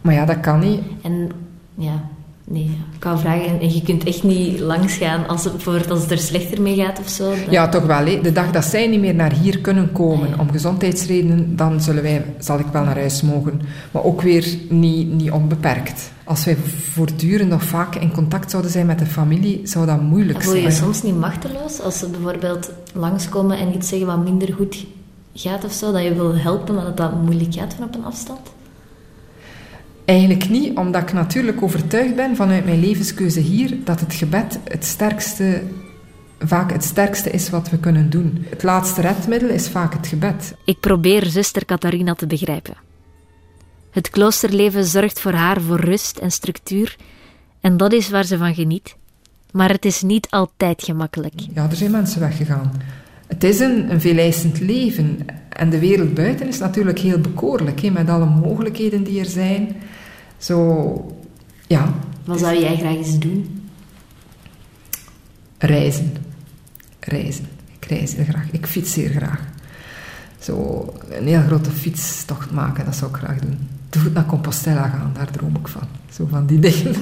Maar 0.00 0.14
ja, 0.14 0.24
dat 0.24 0.40
kan 0.40 0.60
niet. 0.60 0.82
En 1.02 1.30
ja, 1.74 2.04
Nee, 2.46 2.70
ik 2.96 3.04
wou 3.04 3.18
vragen, 3.18 3.60
en 3.60 3.74
je 3.74 3.82
kunt 3.82 4.04
echt 4.04 4.22
niet 4.22 4.60
langs 4.60 4.94
gaan 4.96 5.28
als, 5.28 5.44
het, 5.44 5.52
bijvoorbeeld 5.52 5.90
als 5.90 6.00
het 6.00 6.10
er 6.10 6.18
slechter 6.18 6.62
mee 6.62 6.76
gaat 6.76 6.98
of 6.98 7.08
zo? 7.08 7.30
dan- 7.30 7.50
Ja, 7.50 7.68
toch 7.68 7.86
wel. 7.86 8.22
De 8.22 8.32
dag 8.32 8.50
dat 8.50 8.64
zij 8.64 8.86
niet 8.86 9.00
meer 9.00 9.14
naar 9.14 9.32
hier 9.32 9.58
kunnen 9.60 9.92
komen 9.92 10.38
om 10.38 10.50
gezondheidsredenen, 10.50 11.56
dan 11.56 11.80
zullen 11.80 12.02
wij, 12.02 12.24
zal 12.38 12.58
ik 12.58 12.66
wel 12.72 12.84
naar 12.84 12.94
huis 12.98 13.22
mogen. 13.22 13.60
Maar 13.90 14.04
ook 14.04 14.22
weer 14.22 14.46
niet, 14.68 15.12
niet 15.12 15.30
onbeperkt. 15.30 16.12
Als 16.24 16.44
wij 16.44 16.56
voortdurend 16.92 17.52
of 17.52 17.62
vaak 17.62 17.94
in 17.94 18.12
contact 18.12 18.50
zouden 18.50 18.70
zijn 18.72 18.86
met 18.86 18.98
de 18.98 19.06
familie, 19.06 19.60
zou 19.64 19.86
dat 19.86 20.00
moeilijk 20.02 20.42
Voel 20.42 20.54
je 20.54 20.62
je 20.62 20.70
zijn. 20.70 20.82
soms 20.84 21.02
niet 21.02 21.18
machteloos 21.18 21.80
als 21.80 21.98
ze 21.98 22.08
bijvoorbeeld 22.08 22.70
langskomen 22.94 23.58
en 23.58 23.74
iets 23.74 23.88
zeggen 23.88 24.06
wat 24.06 24.24
minder 24.24 24.52
goed 24.54 24.86
gaat 25.34 25.64
of 25.64 25.72
zo, 25.72 25.92
dat 25.92 26.02
je 26.02 26.14
wil 26.14 26.36
helpen, 26.36 26.74
maar 26.74 26.84
dat 26.84 26.96
dat 26.96 27.22
moeilijk 27.22 27.54
gaat 27.54 27.74
van 27.74 27.86
op 27.86 27.94
een 27.94 28.04
afstand? 28.04 28.40
Eigenlijk 30.04 30.48
niet, 30.48 30.76
omdat 30.76 31.02
ik 31.02 31.12
natuurlijk 31.12 31.62
overtuigd 31.62 32.16
ben 32.16 32.36
vanuit 32.36 32.64
mijn 32.64 32.80
levenskeuze 32.80 33.40
hier 33.40 33.76
dat 33.84 34.00
het 34.00 34.14
gebed 34.14 34.58
het 34.64 34.84
sterkste, 34.84 35.62
vaak 36.38 36.72
het 36.72 36.84
sterkste 36.84 37.30
is 37.30 37.50
wat 37.50 37.70
we 37.70 37.78
kunnen 37.78 38.10
doen. 38.10 38.46
Het 38.48 38.62
laatste 38.62 39.00
redmiddel 39.00 39.48
is 39.48 39.68
vaak 39.68 39.92
het 39.92 40.06
gebed. 40.06 40.54
Ik 40.64 40.80
probeer 40.80 41.26
zuster 41.26 41.64
Catharina 41.64 42.14
te 42.14 42.26
begrijpen. 42.26 42.74
Het 43.90 44.10
kloosterleven 44.10 44.84
zorgt 44.84 45.20
voor 45.20 45.32
haar 45.32 45.60
voor 45.60 45.80
rust 45.80 46.18
en 46.18 46.30
structuur, 46.30 46.96
en 47.60 47.76
dat 47.76 47.92
is 47.92 48.10
waar 48.10 48.24
ze 48.24 48.38
van 48.38 48.54
geniet. 48.54 48.96
Maar 49.52 49.70
het 49.70 49.84
is 49.84 50.02
niet 50.02 50.26
altijd 50.30 50.82
gemakkelijk. 50.82 51.34
Ja, 51.54 51.70
er 51.70 51.76
zijn 51.76 51.90
mensen 51.90 52.20
weggegaan. 52.20 52.72
Het 53.26 53.44
is 53.44 53.60
een, 53.60 53.90
een 53.90 54.00
veeleisend 54.00 54.60
leven. 54.60 55.18
En 55.48 55.70
de 55.70 55.78
wereld 55.78 56.14
buiten 56.14 56.48
is 56.48 56.58
natuurlijk 56.58 56.98
heel 56.98 57.18
bekoorlijk, 57.18 57.92
met 57.92 58.08
alle 58.08 58.24
mogelijkheden 58.24 59.02
die 59.04 59.20
er 59.20 59.26
zijn. 59.26 59.76
Zo, 60.44 61.16
ja, 61.66 61.94
Wat 62.24 62.38
zou 62.38 62.58
jij 62.60 62.76
graag 62.76 62.94
eens 62.94 63.18
doen? 63.18 63.68
reizen. 65.58 66.12
Reizen. 67.00 67.44
Ik 67.80 67.84
reis 67.84 68.14
heel 68.14 68.24
graag. 68.24 68.50
Ik 68.50 68.66
fiets 68.66 68.92
zeer 68.92 69.10
graag. 69.10 69.40
Zo 70.38 70.92
een 71.10 71.26
heel 71.26 71.42
grote 71.42 71.70
fietstocht 71.70 72.50
maken, 72.50 72.84
dat 72.84 72.94
zou 72.96 73.10
ik 73.10 73.16
graag 73.16 73.38
doen. 73.38 73.68
Te 73.88 73.98
voet 73.98 74.14
naar 74.14 74.26
Compostela 74.26 74.88
gaan, 74.88 75.10
daar 75.14 75.30
droom 75.30 75.56
ik 75.56 75.68
van. 75.68 75.82
Zo 76.12 76.26
van 76.30 76.46
die 76.46 76.58
dingen. 76.70 76.94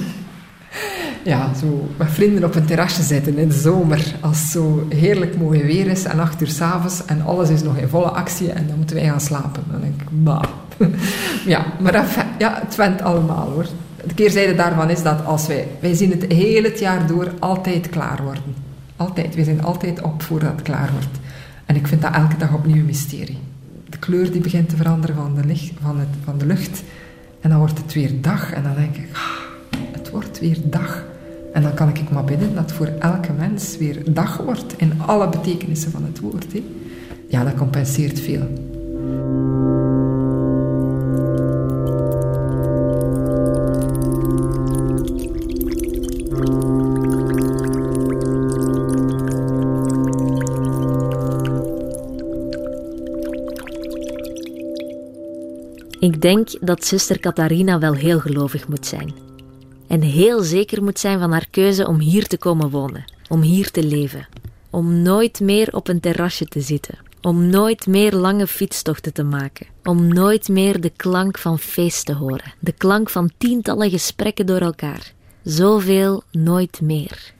Ja, 1.23 1.53
zo 1.53 1.89
met 1.97 2.11
vrienden 2.11 2.43
op 2.43 2.55
een 2.55 2.65
terrasje 2.65 3.03
zitten 3.03 3.37
in 3.37 3.47
de 3.47 3.59
zomer. 3.59 4.15
Als 4.21 4.39
het 4.39 4.49
zo 4.49 4.87
heerlijk 4.89 5.37
mooi 5.37 5.63
weer 5.63 5.87
is 5.87 6.03
en 6.03 6.19
acht 6.19 6.41
uur 6.41 6.47
s'avonds 6.47 7.05
en 7.05 7.21
alles 7.21 7.49
is 7.49 7.63
nog 7.63 7.77
in 7.77 7.87
volle 7.87 8.09
actie 8.09 8.51
en 8.51 8.67
dan 8.67 8.77
moeten 8.77 8.95
wij 8.95 9.05
gaan 9.05 9.21
slapen. 9.21 9.63
Dan 9.71 9.81
denk 9.81 10.01
ik, 10.01 10.07
bah. 10.11 10.43
Ja, 11.45 11.65
maar 11.79 12.05
ja, 12.37 12.59
het 12.65 12.75
went 12.75 13.01
allemaal 13.01 13.49
hoor. 13.49 13.65
De 14.07 14.13
keerzijde 14.13 14.55
daarvan 14.55 14.89
is 14.89 15.03
dat 15.03 15.25
als 15.25 15.47
wij... 15.47 15.67
Wij 15.79 15.93
zien 15.93 16.11
het 16.11 16.31
heel 16.31 16.63
het 16.63 16.79
jaar 16.79 17.07
door 17.07 17.31
altijd 17.39 17.89
klaar 17.89 18.23
worden. 18.23 18.43
Altijd. 18.95 19.35
Wij 19.35 19.43
zijn 19.43 19.63
altijd 19.63 20.01
op 20.01 20.21
voordat 20.21 20.51
het 20.51 20.61
klaar 20.61 20.89
wordt. 20.91 21.19
En 21.65 21.75
ik 21.75 21.87
vind 21.87 22.01
dat 22.01 22.13
elke 22.13 22.37
dag 22.37 22.53
opnieuw 22.53 22.75
een 22.75 22.85
mysterie. 22.85 23.39
De 23.89 23.97
kleur 23.97 24.31
die 24.31 24.41
begint 24.41 24.69
te 24.69 24.75
veranderen 24.75 25.15
van 25.15 25.35
de, 25.35 25.45
licht, 25.45 25.71
van, 25.81 25.99
het, 25.99 26.07
van 26.23 26.37
de 26.37 26.45
lucht. 26.45 26.83
En 27.41 27.49
dan 27.49 27.59
wordt 27.59 27.77
het 27.77 27.93
weer 27.93 28.21
dag. 28.21 28.53
En 28.53 28.63
dan 28.63 28.75
denk 28.75 28.95
ik, 28.95 29.09
ah, 29.13 29.79
het 29.91 30.09
wordt 30.09 30.39
weer 30.39 30.57
dag. 30.63 31.03
En 31.53 31.61
dan 31.61 31.73
kan 31.73 31.89
ik 31.89 32.09
maar 32.09 32.23
bidden 32.23 32.55
dat 32.55 32.71
voor 32.71 32.85
elke 32.99 33.33
mens 33.33 33.77
weer 33.77 34.13
dag 34.13 34.37
wordt. 34.37 34.73
In 34.77 35.01
alle 35.01 35.29
betekenissen 35.29 35.91
van 35.91 36.03
het 36.03 36.19
woord. 36.19 36.53
Hè. 36.53 36.63
Ja, 37.27 37.43
dat 37.43 37.55
compenseert 37.55 38.19
veel. 38.19 38.47
Ik 55.99 56.21
denk 56.21 56.47
dat 56.61 56.85
zuster 56.85 57.19
Catharina 57.19 57.79
wel 57.79 57.93
heel 57.93 58.19
gelovig 58.19 58.67
moet 58.67 58.85
zijn. 58.85 59.32
En 59.93 60.01
heel 60.01 60.41
zeker 60.41 60.83
moet 60.83 60.99
zijn 60.99 61.19
van 61.19 61.31
haar 61.31 61.47
keuze 61.49 61.87
om 61.87 61.99
hier 61.99 62.27
te 62.27 62.37
komen 62.37 62.69
wonen, 62.69 63.05
om 63.29 63.41
hier 63.41 63.71
te 63.71 63.83
leven. 63.83 64.27
Om 64.69 65.01
nooit 65.01 65.39
meer 65.39 65.75
op 65.75 65.87
een 65.87 65.99
terrasje 65.99 66.45
te 66.45 66.61
zitten. 66.61 66.97
Om 67.21 67.47
nooit 67.47 67.87
meer 67.87 68.13
lange 68.13 68.47
fietstochten 68.47 69.13
te 69.13 69.23
maken. 69.23 69.67
Om 69.83 70.07
nooit 70.07 70.49
meer 70.49 70.81
de 70.81 70.91
klank 70.95 71.37
van 71.37 71.59
feest 71.59 72.05
te 72.05 72.13
horen. 72.13 72.53
De 72.59 72.71
klank 72.71 73.09
van 73.09 73.31
tientallen 73.37 73.89
gesprekken 73.89 74.45
door 74.45 74.61
elkaar. 74.61 75.13
Zoveel 75.43 76.23
nooit 76.31 76.81
meer. 76.81 77.33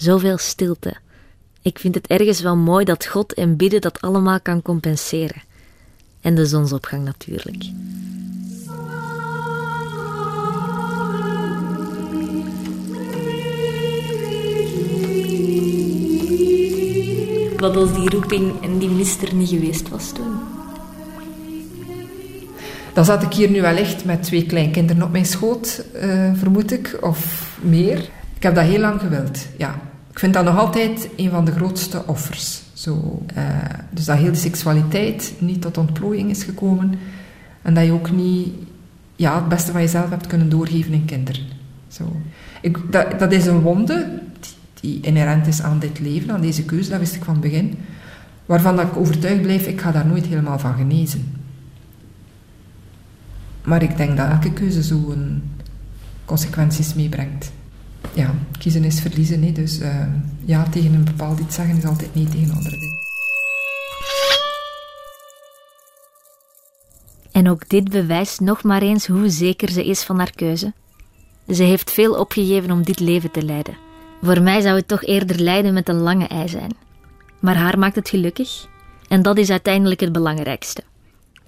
Zoveel 0.00 0.38
stilte. 0.38 0.94
Ik 1.62 1.78
vind 1.78 1.94
het 1.94 2.06
ergens 2.06 2.40
wel 2.40 2.56
mooi 2.56 2.84
dat 2.84 3.06
God 3.06 3.34
en 3.34 3.56
bidden 3.56 3.80
dat 3.80 4.00
allemaal 4.00 4.40
kan 4.40 4.62
compenseren. 4.62 5.42
En 6.20 6.34
de 6.34 6.46
zonsopgang 6.46 7.04
natuurlijk. 7.04 7.64
Wat 17.56 17.76
als 17.76 17.94
die 17.94 18.10
roeping 18.10 18.62
en 18.62 18.78
die 18.78 18.88
mist 18.88 19.22
er 19.22 19.34
niet 19.34 19.48
geweest 19.48 19.88
was 19.88 20.12
toen? 20.12 20.32
Dan 22.92 23.04
zat 23.04 23.22
ik 23.22 23.32
hier 23.32 23.50
nu 23.50 23.60
wel 23.60 23.76
echt 23.76 24.04
met 24.04 24.22
twee 24.22 24.46
kleinkinderen 24.46 25.02
op 25.02 25.12
mijn 25.12 25.26
schoot, 25.26 25.84
eh, 25.94 26.30
vermoed 26.34 26.72
ik, 26.72 26.98
of 27.00 27.50
meer. 27.62 27.98
Ik 28.36 28.42
heb 28.42 28.54
dat 28.54 28.64
heel 28.64 28.80
lang 28.80 29.00
gewild, 29.00 29.46
ja. 29.56 29.89
Ik 30.10 30.18
vind 30.18 30.34
dat 30.34 30.44
nog 30.44 30.58
altijd 30.58 31.08
een 31.16 31.30
van 31.30 31.44
de 31.44 31.52
grootste 31.52 32.06
offers. 32.06 32.62
Zo, 32.72 33.22
eh, 33.34 33.44
dus 33.90 34.04
dat 34.04 34.18
heel 34.18 34.32
de 34.32 34.38
seksualiteit 34.38 35.32
niet 35.38 35.62
tot 35.62 35.78
ontplooiing 35.78 36.30
is 36.30 36.42
gekomen. 36.42 36.98
En 37.62 37.74
dat 37.74 37.84
je 37.84 37.92
ook 37.92 38.10
niet 38.10 38.48
ja, 39.16 39.34
het 39.34 39.48
beste 39.48 39.72
van 39.72 39.80
jezelf 39.80 40.10
hebt 40.10 40.26
kunnen 40.26 40.48
doorgeven 40.48 40.92
in 40.92 41.04
kinderen. 41.04 41.46
Zo. 41.88 42.16
Dat, 43.18 43.32
is 43.32 43.46
een 43.46 43.60
wonde 43.60 44.20
die, 44.80 45.00
inherent 45.00 45.46
is 45.46 45.62
aan 45.62 45.78
dit 45.78 46.00
leven, 46.00 46.30
aan 46.30 46.40
deze 46.40 46.64
keuze, 46.64 46.90
dat 46.90 46.98
wist 46.98 47.14
ik 47.14 47.24
van 47.24 47.34
het 47.34 47.42
begin. 47.42 47.78
Waarvan 48.46 48.76
dat 48.76 48.86
ik 48.86 48.96
overtuigd 48.96 49.42
blijf, 49.42 49.66
ik 49.66 49.80
ga 49.80 49.92
daar 49.92 50.06
nooit 50.06 50.26
helemaal 50.26 50.58
van 50.58 50.74
genezen. 50.74 51.38
Maar 53.64 53.82
ik 53.82 53.96
denk 53.96 54.16
dat 54.16 54.30
elke 54.30 54.52
keuze 54.52 54.82
zo 54.82 55.10
een 55.10 55.42
consequenties 56.24 56.94
meebrengt. 56.94 57.52
Ja, 58.12 58.34
kiezen 58.58 58.84
is 58.84 59.00
verliezen. 59.00 59.42
Hè. 59.42 59.52
Dus 59.52 59.80
uh, 59.80 60.06
ja 60.44 60.68
tegen 60.68 60.94
een 60.94 61.04
bepaald 61.04 61.40
iets 61.40 61.54
zeggen 61.54 61.76
is 61.76 61.84
altijd 61.84 62.14
nee 62.14 62.28
tegen 62.28 62.54
andere 62.54 62.78
dingen. 62.78 62.98
En 67.32 67.50
ook 67.50 67.68
dit 67.68 67.90
bewijst 67.90 68.40
nog 68.40 68.62
maar 68.62 68.82
eens 68.82 69.06
hoe 69.06 69.28
zeker 69.28 69.70
ze 69.70 69.86
is 69.86 70.02
van 70.02 70.18
haar 70.18 70.32
keuze. 70.34 70.72
Ze 71.48 71.62
heeft 71.62 71.90
veel 71.90 72.14
opgegeven 72.14 72.70
om 72.70 72.82
dit 72.82 73.00
leven 73.00 73.30
te 73.30 73.42
leiden. 73.42 73.76
Voor 74.22 74.42
mij 74.42 74.60
zou 74.60 74.76
het 74.76 74.88
toch 74.88 75.04
eerder 75.04 75.40
lijden 75.40 75.74
met 75.74 75.88
een 75.88 76.00
lange 76.00 76.26
ei 76.26 76.48
zijn. 76.48 76.70
Maar 77.40 77.56
haar 77.56 77.78
maakt 77.78 77.94
het 77.94 78.08
gelukkig. 78.08 78.66
En 79.08 79.22
dat 79.22 79.38
is 79.38 79.50
uiteindelijk 79.50 80.00
het 80.00 80.12
belangrijkste. 80.12 80.82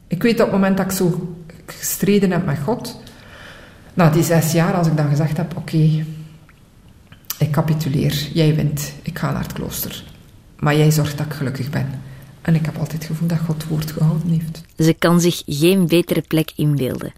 Ik 0.07 0.23
weet 0.23 0.41
op 0.41 0.47
het 0.47 0.51
moment 0.51 0.77
dat 0.77 0.87
ik 0.87 0.93
zo 0.93 1.37
gestreden 1.67 2.31
heb 2.31 2.47
met 2.47 2.59
God, 2.65 3.01
na 3.95 4.11
die 4.11 4.23
zes 4.23 4.53
jaar, 4.53 4.75
als 4.75 4.87
ik 4.87 4.97
dan 4.97 5.09
gezegd 5.09 5.37
heb: 5.37 5.57
Oké, 5.57 5.59
okay, 5.59 6.07
ik 7.43 7.53
capituleer, 7.53 8.29
jij 8.33 8.55
wint, 8.55 8.93
ik 9.03 9.19
ga 9.19 9.33
naar 9.33 9.43
het 9.43 9.53
klooster. 9.53 10.05
Maar 10.59 10.77
jij 10.77 10.91
zorgt 10.91 11.19
dat 11.19 11.27
ik 11.27 11.33
gelukkig 11.33 11.71
ben. 11.71 12.03
En 12.43 12.55
ik 12.55 12.65
heb 12.65 12.77
altijd 12.77 12.93
het 12.93 13.05
gevoel 13.05 13.29
dat 13.29 13.39
God 13.39 13.67
woord 13.67 13.91
gehouden 13.91 14.29
heeft. 14.29 14.63
Ze 14.79 14.93
kan 14.93 15.21
zich 15.21 15.43
geen 15.47 15.87
betere 15.87 16.21
plek 16.21 16.53
inbeelden. 16.57 17.13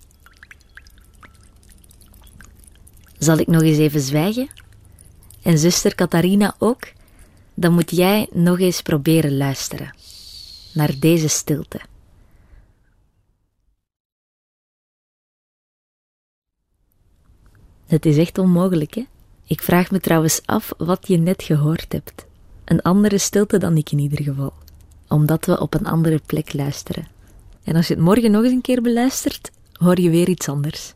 Zal 3.18 3.38
ik 3.38 3.46
nog 3.46 3.62
eens 3.62 3.78
even 3.78 4.00
zwijgen? 4.00 4.48
En 5.42 5.58
zuster 5.58 5.94
Catharina 5.94 6.54
ook? 6.58 6.92
Dan 7.54 7.72
moet 7.72 7.90
jij 7.90 8.28
nog 8.32 8.60
eens 8.60 8.82
proberen 8.82 9.36
luisteren 9.36 9.94
naar 10.72 10.98
deze 10.98 11.28
stilte. 11.28 11.80
Het 17.86 18.06
is 18.06 18.16
echt 18.16 18.38
onmogelijk, 18.38 18.94
hè? 18.94 19.04
Ik 19.46 19.62
vraag 19.62 19.90
me 19.90 20.00
trouwens 20.00 20.40
af 20.44 20.72
wat 20.78 21.08
je 21.08 21.16
net 21.16 21.42
gehoord 21.42 21.92
hebt. 21.92 22.26
Een 22.64 22.82
andere 22.82 23.18
stilte 23.18 23.58
dan 23.58 23.76
ik 23.76 23.90
in 23.90 23.98
ieder 23.98 24.22
geval. 24.22 24.52
Omdat 25.08 25.46
we 25.46 25.60
op 25.60 25.74
een 25.74 25.86
andere 25.86 26.20
plek 26.26 26.52
luisteren. 26.52 27.06
En 27.64 27.76
als 27.76 27.88
je 27.88 27.94
het 27.94 28.02
morgen 28.02 28.30
nog 28.30 28.42
eens 28.42 28.52
een 28.52 28.60
keer 28.60 28.82
beluistert, 28.82 29.50
hoor 29.72 30.00
je 30.00 30.10
weer 30.10 30.28
iets 30.28 30.48
anders. 30.48 30.94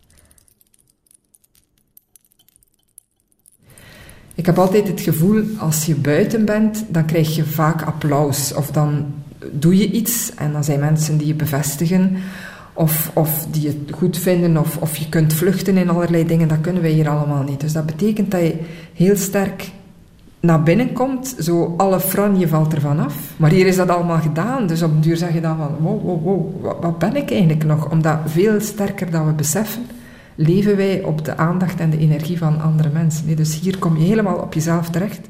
Ik 4.35 4.47
heb 4.47 4.59
altijd 4.59 4.89
het 4.89 5.01
gevoel, 5.01 5.45
als 5.59 5.87
je 5.87 5.95
buiten 5.95 6.45
bent, 6.45 6.85
dan 6.89 7.07
krijg 7.07 7.37
je 7.37 7.45
vaak 7.45 7.83
applaus. 7.83 8.55
Of 8.55 8.71
dan 8.71 9.15
doe 9.53 9.77
je 9.77 9.91
iets 9.91 10.35
en 10.35 10.53
dan 10.53 10.65
zijn 10.65 10.81
mensen 10.81 11.19
die 11.19 11.27
je 11.27 11.35
bevestigen. 11.35 12.17
Of, 12.79 13.11
of 13.15 13.47
die 13.51 13.63
je 13.63 13.81
goed 13.91 14.19
vinden, 14.19 14.57
of, 14.57 14.77
of 14.77 14.97
je 14.97 15.09
kunt 15.09 15.33
vluchten 15.33 15.77
in 15.77 15.89
allerlei 15.89 16.27
dingen. 16.27 16.49
Dat 16.49 16.61
kunnen 16.61 16.83
wij 16.83 16.91
hier 16.91 17.09
allemaal 17.09 17.43
niet. 17.43 17.61
Dus 17.61 17.73
dat 17.73 17.87
betekent 17.87 18.31
dat 18.31 18.41
je 18.41 18.55
heel 18.95 19.17
sterk 19.17 19.71
naar 20.41 20.63
binnen 20.63 20.93
komt, 20.93 21.35
zo 21.39 21.75
alle 21.77 22.01
franje 22.01 22.49
valt 22.49 22.75
ervan 22.75 22.99
af. 22.99 23.15
Maar 23.37 23.51
hier 23.51 23.67
is 23.67 23.77
dat 23.77 23.89
allemaal 23.89 24.21
gedaan, 24.21 24.67
dus 24.67 24.83
op 24.83 24.91
een 24.91 25.01
duur 25.01 25.17
zeg 25.17 25.35
je 25.35 25.41
dan 25.41 25.57
van, 25.57 25.77
wow, 25.79 26.03
wow, 26.03 26.25
wow, 26.25 26.63
wat, 26.63 26.77
wat 26.81 26.99
ben 26.99 27.17
ik 27.17 27.31
eigenlijk 27.31 27.65
nog? 27.65 27.91
Omdat 27.91 28.19
veel 28.27 28.61
sterker 28.61 29.11
dan 29.11 29.27
we 29.27 29.33
beseffen, 29.33 29.87
leven 30.35 30.77
wij 30.77 31.05
op 31.05 31.25
de 31.25 31.37
aandacht 31.37 31.81
en 31.81 31.91
de 31.91 31.99
energie 31.99 32.39
van 32.39 32.61
andere 32.61 32.89
mensen. 32.93 33.37
Dus 33.37 33.61
hier 33.61 33.79
kom 33.79 33.97
je 33.97 34.05
helemaal 34.05 34.37
op 34.37 34.55
jezelf 34.55 34.91
terecht. 34.91 35.21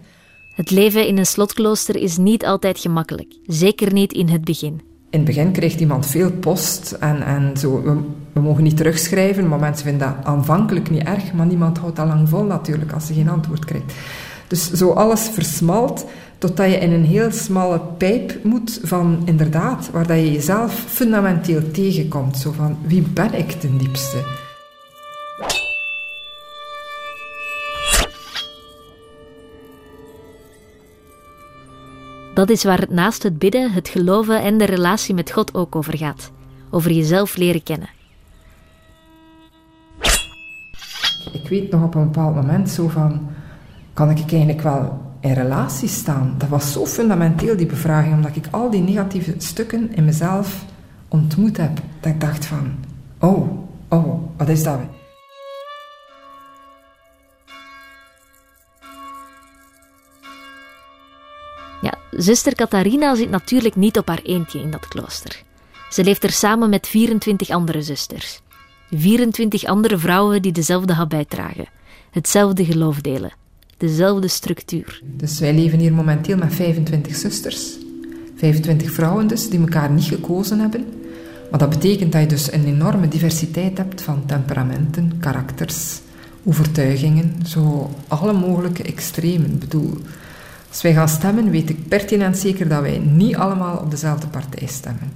Het 0.55 0.71
leven 0.71 1.07
in 1.07 1.19
een 1.19 1.27
slotklooster 1.27 1.97
is 1.97 2.17
niet 2.17 2.45
altijd 2.45 2.79
gemakkelijk, 2.79 3.37
zeker 3.43 3.93
niet 3.93 4.13
in 4.13 4.29
het 4.29 4.45
begin. 4.45 4.88
In 5.11 5.19
het 5.19 5.29
begin 5.29 5.53
krijgt 5.53 5.81
iemand 5.81 6.07
veel 6.07 6.31
post 6.31 6.93
en, 6.93 7.23
en 7.23 7.57
zo, 7.57 7.83
we, 7.83 7.97
we, 8.33 8.41
mogen 8.41 8.63
niet 8.63 8.77
terugschrijven, 8.77 9.49
maar 9.49 9.59
mensen 9.59 9.85
vinden 9.87 10.09
dat 10.09 10.27
aanvankelijk 10.27 10.91
niet 10.91 11.03
erg, 11.03 11.33
maar 11.33 11.47
niemand 11.47 11.79
houdt 11.79 11.97
dat 11.97 12.07
lang 12.07 12.29
vol 12.29 12.45
natuurlijk 12.45 12.93
als 12.93 13.07
ze 13.07 13.15
geen 13.15 13.29
antwoord 13.29 13.65
krijgt. 13.65 13.93
Dus 14.47 14.73
zo 14.73 14.91
alles 14.91 15.29
versmalt 15.33 16.05
totdat 16.39 16.71
je 16.71 16.77
in 16.77 16.93
een 16.93 17.05
heel 17.05 17.31
smalle 17.31 17.81
pijp 17.99 18.45
moet 18.45 18.81
van 18.83 19.23
inderdaad, 19.25 19.91
waar 19.91 20.07
dat 20.07 20.17
je 20.17 20.33
jezelf 20.33 20.85
fundamenteel 20.87 21.71
tegenkomt. 21.71 22.37
Zo 22.37 22.53
van, 22.53 22.79
wie 22.87 23.03
ben 23.03 23.35
ik 23.35 23.51
ten 23.51 23.79
diepste? 23.79 24.48
Dat 32.39 32.51
is 32.51 32.65
waar 32.65 32.81
het 32.81 32.91
naast 32.91 33.23
het 33.23 33.39
bidden, 33.39 33.73
het 33.73 33.89
geloven 33.89 34.43
en 34.43 34.59
de 34.59 34.65
relatie 34.65 35.15
met 35.15 35.31
God 35.31 35.55
ook 35.55 35.77
over 35.77 35.97
gaat. 35.97 36.31
Over 36.71 36.93
jezelf 36.93 37.37
leren 37.37 37.63
kennen. 37.63 37.89
Ik 41.33 41.49
weet 41.49 41.71
nog 41.71 41.83
op 41.83 41.95
een 41.95 42.05
bepaald 42.05 42.35
moment 42.35 42.71
zo 42.71 42.89
van 42.89 43.29
kan 43.93 44.11
ik 44.11 44.19
eigenlijk 44.19 44.61
wel 44.61 45.01
in 45.21 45.33
relatie 45.33 45.89
staan? 45.89 46.35
Dat 46.39 46.49
was 46.49 46.73
zo 46.73 46.87
fundamenteel, 46.87 47.57
die 47.57 47.67
bevraging, 47.67 48.15
omdat 48.15 48.37
ik 48.37 48.47
al 48.51 48.71
die 48.71 48.83
negatieve 48.83 49.35
stukken 49.39 49.95
in 49.95 50.05
mezelf 50.05 50.65
ontmoet 51.09 51.57
heb. 51.57 51.81
Dat 52.01 52.13
ik 52.13 52.21
dacht 52.21 52.47
van, 52.47 52.75
oh, 53.19 53.49
oh, 53.89 54.23
wat 54.37 54.49
is 54.49 54.63
dat? 54.63 54.79
Zuster 62.23 62.55
Catharina 62.55 63.15
zit 63.15 63.31
natuurlijk 63.31 63.77
niet 63.77 63.99
op 63.99 64.09
haar 64.09 64.23
eentje 64.23 64.61
in 64.61 64.71
dat 64.71 64.89
klooster. 64.89 65.43
Ze 65.91 66.05
leeft 66.05 66.25
er 66.25 66.33
samen 66.33 66.71
met 66.71 66.87
24 66.87 67.51
andere 67.51 67.83
zusters. 67.83 68.41
24 68.91 69.65
andere 69.65 69.99
vrouwen 69.99 70.43
die 70.43 70.53
dezelfde 70.53 70.93
habij 70.93 71.25
dragen, 71.25 71.69
hetzelfde 72.11 72.65
geloof 72.65 73.01
delen 73.01 73.33
dezelfde 73.79 74.29
structuur. 74.29 75.01
Dus 75.05 75.39
wij 75.39 75.55
leven 75.55 75.79
hier 75.79 75.93
momenteel 75.93 76.37
met 76.37 76.55
25 76.55 77.15
zusters. 77.17 77.77
25 78.37 78.93
vrouwen 78.93 79.27
dus, 79.27 79.51
die 79.51 79.61
elkaar 79.61 79.91
niet 79.91 80.05
gekozen 80.05 80.59
hebben. 80.59 80.87
Maar 81.51 81.59
dat 81.59 81.71
betekent 81.71 82.13
dat 82.13 82.21
je 82.21 82.27
dus 82.27 82.53
een 82.53 82.67
enorme 82.67 83.09
diversiteit 83.09 83.79
hebt 83.79 84.03
van 84.03 84.27
temperamenten, 84.27 85.13
karakters, 85.21 86.01
overtuigingen, 86.45 87.35
zo 87.47 87.91
alle 88.09 88.33
mogelijke 88.33 88.83
extremen. 88.83 89.59
Bedoel, 89.59 89.99
als 90.69 90.83
wij 90.83 90.93
gaan 90.93 91.09
stemmen, 91.09 91.51
weet 91.51 91.71
ik 91.71 91.89
pertinent 91.89 92.39
zeker 92.39 92.69
dat 92.69 92.81
wij 92.81 92.99
niet 92.99 93.37
allemaal 93.37 93.77
op 93.77 93.91
dezelfde 93.91 94.27
partij 94.27 94.69
stemmen. 94.69 95.13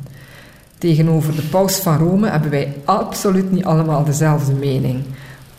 Tegenover 0.79 1.37
de 1.37 1.43
paus 1.43 1.77
van 1.77 1.99
Rome 1.99 2.31
hebben 2.31 2.51
wij 2.51 2.75
absoluut 2.85 3.53
niet 3.53 3.65
allemaal 3.65 4.05
dezelfde 4.05 4.53
mening. 4.53 5.03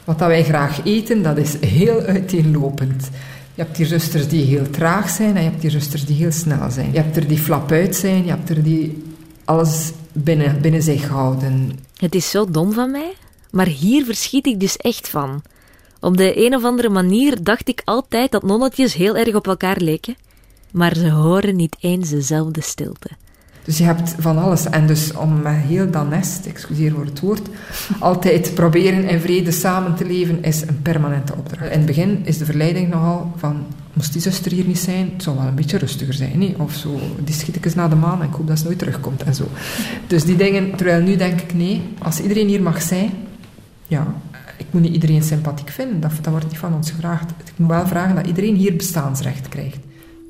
Wat 0.04 0.20
dat 0.20 0.28
wij 0.28 0.44
graag 0.44 0.86
eten, 0.86 1.24
dat 1.24 1.38
is 1.38 1.60
heel 1.60 2.00
uiteenlopend. 2.00 3.10
Je 3.56 3.62
hebt 3.62 3.76
die 3.76 3.86
zusters 3.86 4.28
die 4.28 4.46
heel 4.46 4.70
traag 4.70 5.10
zijn 5.10 5.36
en 5.36 5.44
je 5.44 5.50
hebt 5.50 5.62
die 5.62 5.70
zusters 5.70 6.06
die 6.06 6.16
heel 6.16 6.32
snel 6.32 6.72
zijn. 6.72 6.92
Je 6.92 6.98
hebt 6.98 7.16
er 7.16 7.28
die 7.28 7.38
flap 7.38 7.72
uit 7.72 7.96
zijn, 7.96 8.24
je 8.24 8.30
hebt 8.30 8.50
er 8.50 8.64
die 8.64 9.04
alles 9.46 9.92
binnen, 10.12 10.62
binnen 10.62 10.82
zich 10.82 11.08
houden. 11.08 11.72
Het 11.98 12.16
is 12.16 12.30
zo 12.30 12.52
dom 12.52 12.74
van 12.74 12.92
mij, 12.92 13.14
maar 13.52 13.68
hier 13.68 14.06
verschiet 14.06 14.46
ik 14.46 14.60
dus 14.60 14.78
echt 14.78 15.10
van. 15.10 15.42
Op 16.04 16.18
de 16.18 16.46
een 16.46 16.56
of 16.56 16.64
andere 16.64 16.90
manier 16.90 17.44
dacht 17.44 17.68
ik 17.68 17.82
altijd 17.86 18.32
dat 18.32 18.44
nonnetjes 18.44 18.94
heel 18.94 19.16
erg 19.16 19.36
op 19.36 19.48
elkaar 19.48 19.78
leken, 19.80 20.16
maar 20.72 20.96
ze 20.96 21.10
horen 21.10 21.56
niet 21.56 21.76
eens 21.80 22.10
dezelfde 22.10 22.62
stilte. 22.62 23.10
Dus 23.64 23.78
je 23.78 23.84
hebt 23.84 24.16
van 24.20 24.38
alles. 24.38 24.66
En 24.66 24.88
dus 24.88 25.14
om 25.14 25.42
met 25.42 25.56
heel 25.56 25.92
dat 25.92 26.10
nest, 26.10 26.46
excuseer 26.46 26.92
voor 26.92 27.06
het 27.06 27.20
woord, 27.20 27.48
altijd 28.00 28.52
proberen 28.54 29.04
in 29.04 29.20
vrede 29.20 29.52
samen 29.52 29.96
te 29.96 30.06
leven, 30.06 30.44
is 30.44 30.62
een 30.62 30.82
permanente 30.82 31.34
opdracht. 31.38 31.72
In 31.72 31.78
het 31.78 31.86
begin 31.86 32.22
is 32.24 32.38
de 32.38 32.46
verleiding 32.46 32.90
nogal 32.90 33.34
van, 33.36 33.66
moest 33.94 34.14
die 34.14 34.22
zuster 34.22 34.52
hier 34.52 34.66
niet 34.66 34.80
zijn, 34.80 35.10
het 35.14 35.24
zou 35.24 35.38
wel 35.38 35.46
een 35.46 35.56
beetje 35.56 35.78
rustiger 35.78 36.14
zijn, 36.14 36.38
niet? 36.38 36.56
of 36.58 36.74
zo, 36.74 37.00
die 37.24 37.36
schiet 37.36 37.56
ik 37.56 37.66
eens 37.66 37.76
naar 37.76 37.90
de 37.90 37.96
maan 37.96 38.22
en 38.22 38.28
ik 38.28 38.34
hoop 38.34 38.48
dat 38.48 38.60
ze 38.60 38.66
nooit 38.66 38.80
terugkomt 38.80 39.24
en 39.24 39.36
zo. 39.36 39.48
Dus 40.08 40.24
die 40.24 40.36
dingen, 40.36 40.76
terwijl 40.76 41.02
nu 41.02 41.16
denk 41.16 41.42
ik, 41.42 41.54
nee, 41.54 41.82
als 42.00 42.20
iedereen 42.20 42.48
hier 42.48 42.62
mag 42.62 42.82
zijn, 42.82 43.12
ja, 43.88 44.16
ik 44.58 44.66
moet 44.72 44.82
niet 44.82 44.94
iedereen 44.94 45.24
sympathiek 45.24 45.70
vinden, 45.70 46.00
dat, 46.00 46.12
dat 46.22 46.32
wordt 46.32 46.46
niet 46.46 46.58
van 46.58 46.74
ons 46.74 46.92
gevraagd. 46.92 47.30
Ik 47.30 47.54
moet 47.56 47.70
wel 47.70 47.88
vragen 47.88 48.16
dat 48.16 48.28
iedereen 48.28 48.56
hier 48.56 48.76
bestaansrecht 48.76 49.50
krijgt. 49.50 49.80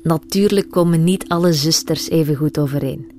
Natuurlijk 0.02 0.70
komen 0.70 1.04
niet 1.04 1.28
alle 1.28 1.52
zusters 1.52 2.10
even 2.10 2.34
goed 2.34 2.58
overeen. 2.58 3.12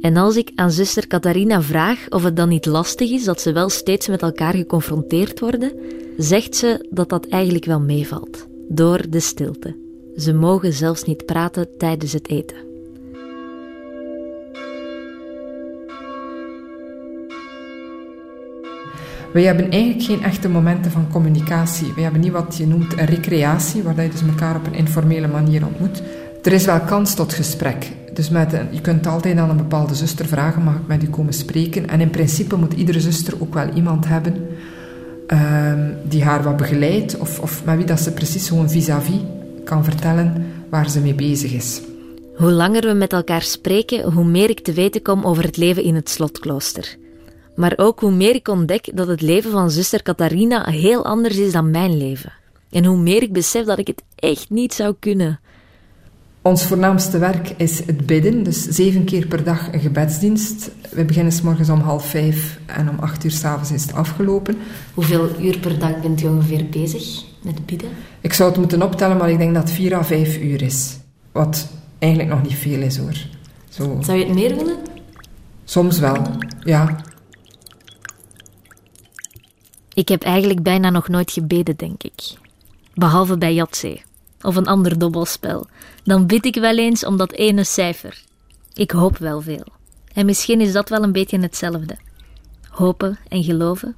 En 0.00 0.16
als 0.16 0.36
ik 0.36 0.52
aan 0.54 0.70
zuster 0.70 1.06
Catharina 1.06 1.62
vraag 1.62 2.08
of 2.08 2.22
het 2.22 2.36
dan 2.36 2.48
niet 2.48 2.66
lastig 2.66 3.10
is 3.10 3.24
dat 3.24 3.40
ze 3.40 3.52
wel 3.52 3.68
steeds 3.68 4.08
met 4.08 4.22
elkaar 4.22 4.54
geconfronteerd 4.54 5.40
worden, 5.40 5.72
zegt 6.16 6.56
ze 6.56 6.88
dat 6.90 7.08
dat 7.08 7.28
eigenlijk 7.28 7.64
wel 7.64 7.80
meevalt. 7.80 8.46
Door 8.68 9.10
de 9.10 9.20
stilte. 9.20 9.76
Ze 10.16 10.32
mogen 10.32 10.72
zelfs 10.72 11.04
niet 11.04 11.24
praten 11.24 11.68
tijdens 11.78 12.12
het 12.12 12.28
eten. 12.28 12.69
Wij 19.32 19.42
hebben 19.42 19.70
eigenlijk 19.70 20.02
geen 20.02 20.22
echte 20.22 20.48
momenten 20.48 20.90
van 20.90 21.10
communicatie. 21.12 21.92
We 21.94 22.00
hebben 22.00 22.20
niet 22.20 22.32
wat 22.32 22.56
je 22.56 22.66
noemt 22.66 22.98
een 22.98 23.06
recreatie, 23.06 23.82
waar 23.82 24.02
je 24.02 24.08
dus 24.08 24.22
elkaar 24.22 24.56
op 24.56 24.66
een 24.66 24.74
informele 24.74 25.28
manier 25.28 25.66
ontmoet. 25.66 26.02
Er 26.42 26.52
is 26.52 26.64
wel 26.64 26.80
kans 26.80 27.14
tot 27.14 27.34
gesprek. 27.34 27.86
Dus 28.12 28.28
met 28.28 28.50
je 28.70 28.80
kunt 28.80 29.06
altijd 29.06 29.38
aan 29.38 29.50
een 29.50 29.56
bepaalde 29.56 29.94
zuster 29.94 30.26
vragen, 30.26 30.62
mag 30.62 30.74
ik 30.74 30.86
met 30.86 31.02
u 31.02 31.06
komen 31.06 31.32
spreken? 31.32 31.88
En 31.88 32.00
in 32.00 32.10
principe 32.10 32.56
moet 32.56 32.72
iedere 32.72 33.00
zuster 33.00 33.34
ook 33.40 33.54
wel 33.54 33.68
iemand 33.74 34.08
hebben 34.08 34.34
um, 35.26 35.94
die 36.08 36.24
haar 36.24 36.42
wat 36.42 36.56
begeleidt, 36.56 37.18
of, 37.18 37.40
of 37.40 37.64
met 37.64 37.76
wie 37.76 37.86
dat 37.86 38.00
ze 38.00 38.12
precies 38.12 38.48
gewoon 38.48 38.70
vis-à-vis 38.70 39.20
kan 39.64 39.84
vertellen 39.84 40.46
waar 40.68 40.90
ze 40.90 41.00
mee 41.00 41.14
bezig 41.14 41.52
is. 41.52 41.80
Hoe 42.36 42.52
langer 42.52 42.82
we 42.82 42.92
met 42.92 43.12
elkaar 43.12 43.42
spreken, 43.42 44.12
hoe 44.12 44.24
meer 44.24 44.50
ik 44.50 44.60
te 44.60 44.72
weten 44.72 45.02
kom 45.02 45.24
over 45.24 45.44
het 45.44 45.56
leven 45.56 45.82
in 45.82 45.94
het 45.94 46.08
slotklooster. 46.08 46.96
Maar 47.60 47.72
ook 47.76 48.00
hoe 48.00 48.12
meer 48.12 48.34
ik 48.34 48.48
ontdek 48.48 48.90
dat 48.94 49.06
het 49.06 49.20
leven 49.20 49.50
van 49.50 49.70
zuster 49.70 50.02
Catharina 50.02 50.64
heel 50.70 51.04
anders 51.04 51.36
is 51.36 51.52
dan 51.52 51.70
mijn 51.70 51.96
leven. 51.96 52.32
En 52.70 52.84
hoe 52.84 52.96
meer 52.96 53.22
ik 53.22 53.32
besef 53.32 53.64
dat 53.64 53.78
ik 53.78 53.86
het 53.86 54.02
echt 54.14 54.50
niet 54.50 54.74
zou 54.74 54.94
kunnen. 54.98 55.40
Ons 56.42 56.64
voornaamste 56.64 57.18
werk 57.18 57.54
is 57.56 57.78
het 57.86 58.06
bidden, 58.06 58.42
dus 58.42 58.62
zeven 58.62 59.04
keer 59.04 59.26
per 59.26 59.44
dag 59.44 59.72
een 59.72 59.80
gebedsdienst. 59.80 60.70
We 60.90 61.04
beginnen 61.04 61.32
s 61.32 61.42
morgens 61.42 61.68
om 61.68 61.80
half 61.80 62.06
vijf 62.06 62.58
en 62.66 62.88
om 62.88 62.98
acht 62.98 63.24
uur 63.24 63.30
s'avonds 63.30 63.72
is 63.72 63.82
het 63.82 63.94
afgelopen. 63.94 64.56
Hoeveel 64.94 65.28
uur 65.40 65.58
per 65.58 65.78
dag 65.78 66.00
bent 66.00 66.22
u 66.22 66.26
ongeveer 66.26 66.66
bezig 66.70 67.24
met 67.42 67.66
bidden? 67.66 67.90
Ik 68.20 68.32
zou 68.32 68.50
het 68.50 68.58
moeten 68.58 68.82
optellen, 68.82 69.16
maar 69.16 69.30
ik 69.30 69.38
denk 69.38 69.54
dat 69.54 69.62
het 69.62 69.72
vier 69.72 69.94
à 69.94 70.04
vijf 70.04 70.38
uur 70.38 70.62
is. 70.62 70.98
Wat 71.32 71.68
eigenlijk 71.98 72.32
nog 72.32 72.42
niet 72.42 72.54
veel 72.54 72.80
is 72.80 72.96
hoor. 72.96 73.26
Zo. 73.68 73.98
Zou 74.00 74.18
je 74.18 74.24
het 74.24 74.34
meer 74.34 74.56
willen? 74.56 74.76
Soms 75.64 75.98
wel, 75.98 76.16
ja. 76.64 77.08
Ik 79.94 80.08
heb 80.08 80.22
eigenlijk 80.22 80.62
bijna 80.62 80.90
nog 80.90 81.08
nooit 81.08 81.32
gebeden, 81.32 81.76
denk 81.76 82.02
ik. 82.02 82.32
Behalve 82.94 83.38
bij 83.38 83.54
Yatzee 83.54 84.02
of 84.42 84.56
een 84.56 84.66
ander 84.66 84.98
dobbelspel, 84.98 85.66
dan 86.04 86.26
bid 86.26 86.44
ik 86.44 86.54
wel 86.54 86.78
eens 86.78 87.04
om 87.04 87.16
dat 87.16 87.32
ene 87.32 87.64
cijfer. 87.64 88.22
Ik 88.74 88.90
hoop 88.90 89.18
wel 89.18 89.40
veel. 89.40 89.66
En 90.12 90.26
misschien 90.26 90.60
is 90.60 90.72
dat 90.72 90.88
wel 90.88 91.02
een 91.02 91.12
beetje 91.12 91.38
hetzelfde. 91.38 91.96
Hopen 92.68 93.18
en 93.28 93.44
geloven. 93.44 93.96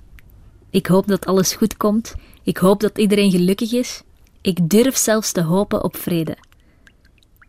Ik 0.70 0.86
hoop 0.86 1.06
dat 1.06 1.26
alles 1.26 1.54
goed 1.54 1.76
komt. 1.76 2.14
Ik 2.42 2.56
hoop 2.56 2.80
dat 2.80 2.98
iedereen 2.98 3.30
gelukkig 3.30 3.72
is. 3.72 4.02
Ik 4.40 4.70
durf 4.70 4.96
zelfs 4.96 5.32
te 5.32 5.42
hopen 5.42 5.84
op 5.84 5.96
vrede. 5.96 6.36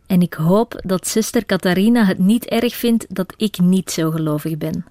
En 0.06 0.22
ik 0.22 0.34
hoop 0.34 0.80
dat 0.84 1.08
zuster 1.08 1.46
Catharina 1.46 2.04
het 2.04 2.18
niet 2.18 2.44
erg 2.44 2.74
vindt 2.74 3.14
dat 3.14 3.34
ik 3.36 3.58
niet 3.58 3.90
zo 3.90 4.10
gelovig 4.10 4.56
ben. 4.58 4.84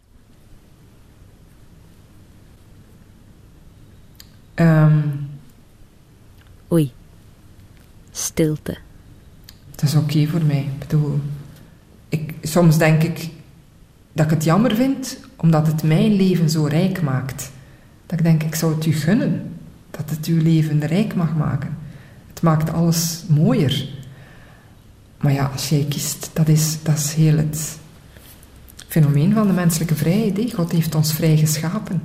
Um. 4.56 5.30
Oei. 6.72 6.92
stilte. 8.12 8.78
Het 9.72 9.82
is 9.82 9.96
oké 9.96 10.26
voor 10.28 10.44
mij. 10.44 10.70
Ik 10.80 10.80
bedoel, 10.80 11.20
ik, 12.10 12.34
soms 12.42 12.78
denk 12.78 13.04
ik 13.04 13.30
dat 14.14 14.26
ik 14.26 14.32
het 14.32 14.44
jammer 14.44 14.76
vind, 14.76 15.18
omdat 15.36 15.68
het 15.68 15.84
mijn 15.84 16.14
leven 16.14 16.50
zo 16.50 16.66
rijk 16.66 17.02
maakt. 17.02 17.52
Dat 18.06 18.20
ik 18.20 18.26
denk, 18.26 18.44
ik 18.44 18.56
zou 18.56 18.76
het 18.76 18.86
u 18.86 18.94
gunnen, 18.94 19.54
dat 19.92 20.10
het 20.10 20.26
uw 20.26 20.42
leven 20.42 20.86
rijk 20.86 21.16
mag 21.16 21.36
maken. 21.36 21.78
Het 22.28 22.42
maakt 22.42 22.74
alles 22.74 23.24
mooier. 23.28 23.88
Maar 25.18 25.34
ja, 25.34 25.46
als 25.46 25.70
jij 25.70 25.86
kiest, 25.90 26.30
dat 26.34 26.48
is, 26.48 26.78
dat 26.84 26.98
is 26.98 27.14
heel 27.14 27.38
het 27.38 27.78
fenomeen 28.88 29.34
van 29.34 29.48
de 29.48 29.54
menselijke 29.54 29.96
vrijheid. 29.96 30.38
Hè? 30.38 30.50
God 30.56 30.72
heeft 30.72 30.96
ons 30.96 31.14
vrij 31.14 31.38
geschapen. 31.38 32.02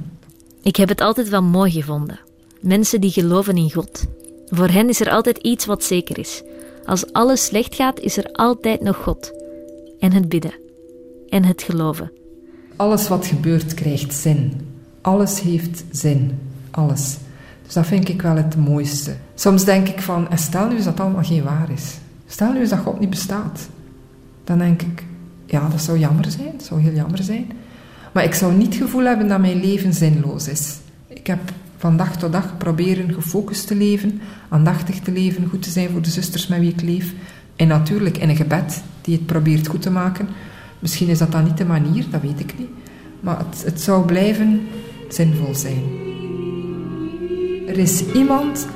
Ik 0.62 0.76
heb 0.76 0.88
het 0.88 1.00
altijd 1.00 1.28
wel 1.28 1.42
mooi 1.42 1.70
gevonden. 1.70 2.20
Mensen 2.60 3.00
die 3.00 3.10
geloven 3.10 3.56
in 3.56 3.72
God. 3.72 4.06
Voor 4.46 4.68
hen 4.68 4.88
is 4.88 5.00
er 5.00 5.10
altijd 5.10 5.38
iets 5.38 5.66
wat 5.66 5.84
zeker 5.84 6.18
is. 6.18 6.42
Als 6.84 7.12
alles 7.12 7.44
slecht 7.44 7.74
gaat, 7.74 8.00
is 8.00 8.16
er 8.16 8.32
altijd 8.32 8.80
nog 8.80 8.96
God. 8.96 9.32
En 9.98 10.12
het 10.12 10.28
bidden. 10.28 10.54
En 11.28 11.44
het 11.44 11.62
geloven. 11.62 12.12
Alles 12.76 13.08
wat 13.08 13.26
gebeurt 13.26 13.74
krijgt 13.74 14.14
zin. 14.14 14.52
Alles 15.00 15.40
heeft 15.40 15.84
zin. 15.90 16.38
Alles. 16.70 17.16
Dus 17.64 17.74
dat 17.74 17.86
vind 17.86 18.08
ik 18.08 18.22
wel 18.22 18.36
het 18.36 18.56
mooiste. 18.56 19.16
Soms 19.34 19.64
denk 19.64 19.88
ik 19.88 20.00
van, 20.00 20.30
en 20.30 20.38
stel 20.38 20.68
nu 20.68 20.76
eens 20.76 20.84
dat 20.84 21.00
allemaal 21.00 21.24
geen 21.24 21.42
waar 21.42 21.70
is. 21.72 21.96
Stel 22.26 22.52
nu 22.52 22.60
eens 22.60 22.70
dat 22.70 22.78
God 22.78 23.00
niet 23.00 23.10
bestaat. 23.10 23.68
Dan 24.44 24.58
denk 24.58 24.82
ik, 24.82 25.04
ja, 25.46 25.68
dat 25.68 25.80
zou 25.80 25.98
jammer 25.98 26.30
zijn. 26.30 26.52
Dat 26.56 26.66
zou 26.66 26.80
heel 26.80 26.94
jammer 26.94 27.22
zijn. 27.22 27.50
Maar 28.12 28.24
ik 28.24 28.34
zou 28.34 28.54
niet 28.54 28.74
het 28.74 28.82
gevoel 28.82 29.04
hebben 29.04 29.28
dat 29.28 29.40
mijn 29.40 29.60
leven 29.60 29.92
zinloos 29.92 30.48
is. 30.48 30.76
Ik 31.06 31.26
heb 31.26 31.40
van 31.78 31.96
dag 31.96 32.16
tot 32.16 32.32
dag 32.32 32.56
proberen 32.56 33.14
gefocust 33.14 33.66
te 33.66 33.74
leven, 33.76 34.20
aandachtig 34.48 35.00
te 35.00 35.12
leven, 35.12 35.48
goed 35.48 35.62
te 35.62 35.70
zijn 35.70 35.90
voor 35.90 36.02
de 36.02 36.10
zusters 36.10 36.46
met 36.46 36.58
wie 36.58 36.72
ik 36.72 36.82
leef. 36.82 37.12
En 37.56 37.68
natuurlijk 37.68 38.18
in 38.18 38.28
een 38.28 38.36
gebed 38.36 38.82
die 39.00 39.16
het 39.16 39.26
probeert 39.26 39.66
goed 39.66 39.82
te 39.82 39.90
maken. 39.90 40.28
Misschien 40.78 41.08
is 41.08 41.18
dat 41.18 41.32
dan 41.32 41.44
niet 41.44 41.56
de 41.56 41.64
manier, 41.64 42.04
dat 42.10 42.22
weet 42.22 42.40
ik 42.40 42.58
niet. 42.58 42.68
Maar 43.20 43.38
het, 43.38 43.64
het 43.64 43.80
zou 43.80 44.06
blijven 44.06 44.60
zinvol 45.08 45.54
zijn. 45.54 45.82
Er 47.68 47.78
is 47.78 48.12
iemand 48.12 48.68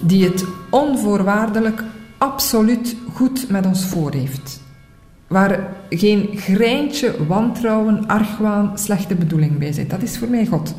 die 0.00 0.24
het 0.24 0.44
onvoorwaardelijk 0.70 1.82
absoluut 2.18 2.96
goed 3.12 3.50
met 3.50 3.66
ons 3.66 3.84
voor 3.84 4.12
heeft. 4.12 4.60
Waar 5.26 5.76
geen 5.90 6.28
greintje 6.34 7.26
wantrouwen, 7.26 8.06
argwaan, 8.06 8.78
slechte 8.78 9.14
bedoeling 9.14 9.58
bij 9.58 9.72
zit. 9.72 9.90
Dat 9.90 10.02
is 10.02 10.18
voor 10.18 10.28
mij 10.28 10.46
God. 10.46 10.74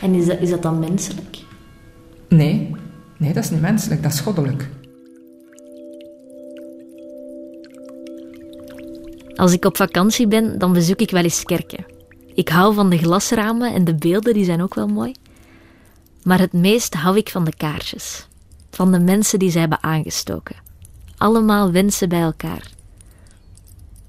En 0.00 0.14
is 0.14 0.26
dat, 0.26 0.38
is 0.40 0.50
dat 0.50 0.62
dan 0.62 0.78
menselijk? 0.78 1.38
Nee, 2.28 2.74
nee, 3.16 3.32
dat 3.32 3.44
is 3.44 3.50
niet 3.50 3.60
menselijk, 3.60 4.02
dat 4.02 4.12
is 4.12 4.20
goddelijk. 4.20 4.68
Als 9.34 9.52
ik 9.52 9.64
op 9.64 9.76
vakantie 9.76 10.26
ben, 10.26 10.58
dan 10.58 10.72
bezoek 10.72 11.00
ik 11.00 11.10
wel 11.10 11.22
eens 11.22 11.42
kerken. 11.42 11.84
Ik 12.34 12.48
hou 12.48 12.74
van 12.74 12.90
de 12.90 12.98
glasramen 12.98 13.74
en 13.74 13.84
de 13.84 13.94
beelden, 13.94 14.34
die 14.34 14.44
zijn 14.44 14.62
ook 14.62 14.74
wel 14.74 14.86
mooi. 14.86 15.14
Maar 16.22 16.38
het 16.38 16.52
meest 16.52 16.94
hou 16.94 17.16
ik 17.16 17.28
van 17.28 17.44
de 17.44 17.56
kaarsjes. 17.56 18.26
Van 18.70 18.92
de 18.92 18.98
mensen 18.98 19.38
die 19.38 19.50
ze 19.50 19.58
hebben 19.58 19.82
aangestoken. 19.82 20.56
Allemaal 21.16 21.72
wensen 21.72 22.08
bij 22.08 22.20
elkaar. 22.20 22.70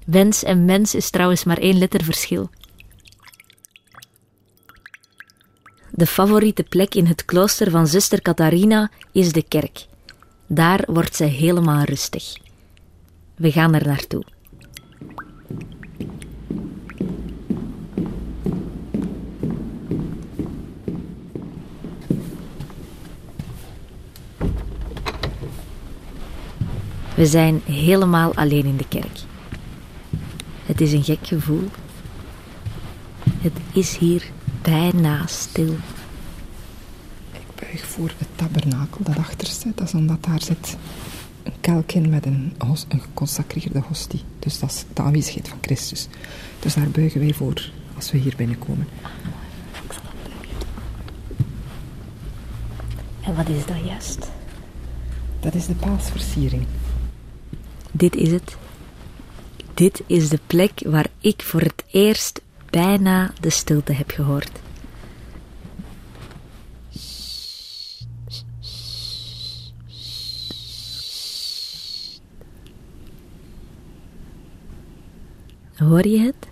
Wens 0.04 0.42
en 0.42 0.64
mens 0.64 0.94
is 0.94 1.10
trouwens 1.10 1.44
maar 1.44 1.58
één 1.58 1.78
letter 1.78 2.04
De 5.94 6.06
favoriete 6.06 6.62
plek 6.62 6.94
in 6.94 7.06
het 7.06 7.24
klooster 7.24 7.70
van 7.70 7.86
zuster 7.86 8.22
Catharina 8.22 8.90
is 9.12 9.32
de 9.32 9.42
kerk. 9.42 9.86
Daar 10.46 10.84
wordt 10.86 11.16
ze 11.16 11.24
helemaal 11.24 11.82
rustig. 11.82 12.36
We 13.34 13.52
gaan 13.52 13.74
er 13.74 13.86
naartoe. 13.86 14.24
We 27.14 27.26
zijn 27.26 27.62
helemaal 27.64 28.34
alleen 28.34 28.64
in 28.64 28.76
de 28.76 28.88
kerk. 28.88 29.18
Het 30.66 30.80
is 30.80 30.92
een 30.92 31.04
gek 31.04 31.26
gevoel. 31.26 31.68
Het 33.40 33.52
is 33.72 33.96
hier 33.96 34.22
bijna 34.62 35.26
stil. 35.26 35.76
Ik 37.32 37.46
buig 37.54 37.86
voor 37.86 38.12
het 38.18 38.28
tabernakel 38.34 39.04
dat 39.04 39.16
achter 39.16 39.46
zit. 39.46 39.76
Dat 39.76 39.86
is 39.86 39.94
omdat 39.94 40.24
daar 40.24 40.42
zit 40.42 40.76
een 41.42 41.52
kelk 41.60 41.92
in 41.92 42.10
met 42.10 42.26
een, 42.26 42.54
hos, 42.58 42.84
een 42.88 43.00
geconsacreerde 43.00 43.80
hostie. 43.80 44.20
Dus 44.38 44.58
dat 44.58 44.70
is 44.70 44.84
de 44.92 45.02
aanwezigheid 45.02 45.48
van 45.48 45.58
Christus. 45.60 46.08
Dus 46.58 46.74
daar 46.74 46.90
buigen 46.90 47.20
wij 47.20 47.34
voor 47.34 47.70
als 47.96 48.10
we 48.10 48.18
hier 48.18 48.34
binnenkomen. 48.36 48.88
En 53.20 53.36
wat 53.36 53.48
is 53.48 53.66
dat 53.66 53.84
juist? 53.84 54.30
Dat 55.40 55.54
is 55.54 55.66
de 55.66 55.74
paasversiering. 55.74 56.66
Dit 57.92 58.16
is 58.16 58.30
het. 58.30 58.56
Dit 59.74 60.02
is 60.06 60.28
de 60.28 60.38
plek 60.46 60.80
waar 60.84 61.06
ik 61.20 61.42
voor 61.42 61.60
het 61.60 61.84
eerst 61.90 62.40
bijna 62.72 63.32
de 63.40 63.50
stilte 63.50 63.92
heb 63.92 64.10
gehoord. 64.10 64.60
Hoor 75.76 76.06
je 76.06 76.18
het? 76.18 76.48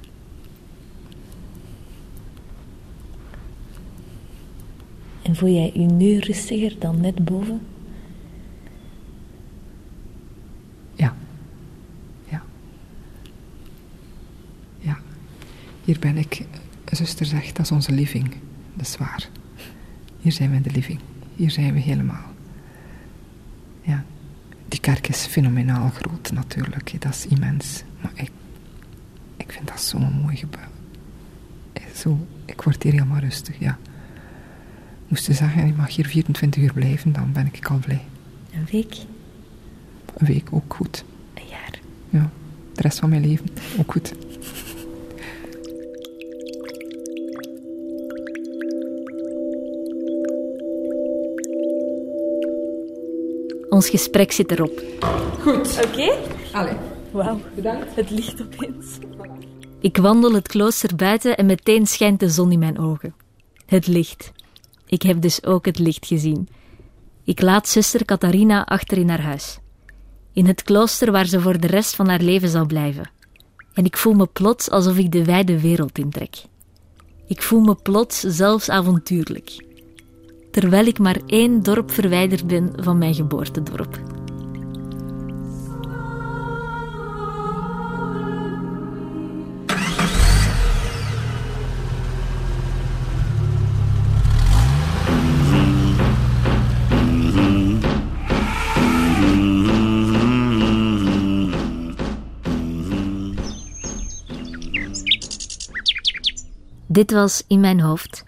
En 5.23 5.37
voel 5.37 5.49
jij 5.49 5.71
je 5.75 5.87
nu 5.87 6.19
rustiger 6.19 6.79
dan 6.79 7.01
net 7.01 7.25
boven? 7.25 7.61
Ja. 10.95 11.17
Ja. 12.29 12.43
Ja. 14.79 14.99
Hier 15.91 15.99
ben 15.99 16.17
ik. 16.17 16.43
Zuster 16.93 17.27
zegt, 17.27 17.57
dat 17.57 17.65
is 17.65 17.73
onze 17.73 17.93
living. 17.93 18.35
Dat 18.75 18.87
is 18.87 18.97
waar. 18.97 19.29
Hier 20.21 20.33
zijn 20.33 20.51
we 20.51 20.57
in 20.57 20.63
de 20.63 20.71
living. 20.71 21.01
Hier 21.37 21.51
zijn 21.51 21.73
we 21.73 21.81
helemaal. 21.81 22.33
Ja. 23.83 24.05
Die 24.69 24.81
kerk 24.81 25.09
is 25.09 25.27
fenomenaal 25.27 25.91
groot 25.91 26.33
natuurlijk. 26.33 27.01
Dat 27.01 27.15
is 27.15 27.27
immens. 27.27 27.83
Maar 28.01 28.13
ik, 28.15 28.31
ik 29.37 29.53
vind 29.53 29.69
dat 29.69 29.81
zo'n 29.81 30.21
mooi 30.23 30.37
gebouw. 30.37 30.69
Zo, 31.95 32.27
ik 32.45 32.63
word 32.63 32.83
hier 32.83 32.93
helemaal 32.93 33.21
rustig, 33.21 33.59
ja. 33.59 33.79
Moest 35.09 35.27
je 35.27 35.33
zeggen, 35.33 35.67
je 35.67 35.75
mag 35.75 35.97
hier 35.97 36.07
24 36.07 36.63
uur 36.63 36.73
blijven, 36.73 37.13
dan 37.13 37.33
ben 37.33 37.47
ik 37.53 37.67
al 37.67 37.79
blij. 37.79 38.05
Een 38.53 38.67
week? 38.71 38.95
Een 40.17 40.27
week 40.27 40.49
ook 40.51 40.75
goed. 40.75 41.05
Een 41.35 41.49
jaar? 41.51 41.79
Ja, 42.11 42.31
de 42.75 42.83
rest 42.83 42.99
van 42.99 43.09
mijn 43.09 43.27
leven 43.27 43.47
ook 43.79 43.93
goed. 43.93 44.15
Ons 53.81 53.89
gesprek 53.89 54.33
zit 54.33 54.51
erop. 54.51 54.83
Goed. 55.41 55.81
Oké? 55.85 56.17
Allee, 56.53 56.77
Wauw, 57.11 57.41
bedankt. 57.55 57.95
het 57.95 58.11
licht 58.11 58.43
opeens. 58.43 58.99
Ik 59.81 59.97
wandel 59.97 60.33
het 60.33 60.49
klooster 60.49 60.97
buiten 60.97 61.37
en 61.37 61.47
meteen 61.47 61.87
schijnt 61.87 62.21
de 62.21 62.29
zon 62.29 62.53
in 62.53 62.59
mijn 62.59 62.79
ogen. 62.79 63.15
Het 63.67 63.87
licht. 63.87 64.33
Ik 64.87 65.03
heb 65.03 65.21
dus 65.21 65.45
ook 65.45 65.65
het 65.65 65.79
licht 65.79 66.07
gezien. 66.07 66.49
Ik 67.25 67.41
laat 67.41 67.69
zuster 67.69 68.05
Catharina 68.05 68.65
achter 68.65 68.99
in 68.99 69.09
haar 69.09 69.23
huis. 69.23 69.59
In 70.33 70.47
het 70.47 70.63
klooster 70.63 71.13
waar 71.13 71.27
ze 71.27 71.41
voor 71.41 71.61
de 71.61 71.67
rest 71.67 71.95
van 71.95 72.09
haar 72.09 72.21
leven 72.21 72.49
zal 72.49 72.67
blijven. 72.67 73.11
En 73.75 73.85
ik 73.85 73.97
voel 73.97 74.15
me 74.15 74.27
plots 74.27 74.71
alsof 74.71 74.97
ik 74.99 75.13
de 75.13 75.25
wijde 75.25 75.61
wereld 75.61 75.99
intrek. 75.99 76.37
Ik 77.27 77.43
voel 77.43 77.61
me 77.61 77.75
plots 77.75 78.21
zelfs 78.21 78.69
avontuurlijk. 78.69 79.69
Terwijl 80.51 80.87
ik 80.87 80.99
maar 80.99 81.19
één 81.27 81.63
dorp 81.63 81.91
verwijderd 81.91 82.47
ben 82.47 82.73
van 82.77 82.99
mijn 82.99 83.15
geboortedorp. 83.15 84.01
Dit 106.93 107.13
was 107.13 107.45
In 107.47 107.61
Mijn 107.61 107.81
Hoofd, 107.81 108.25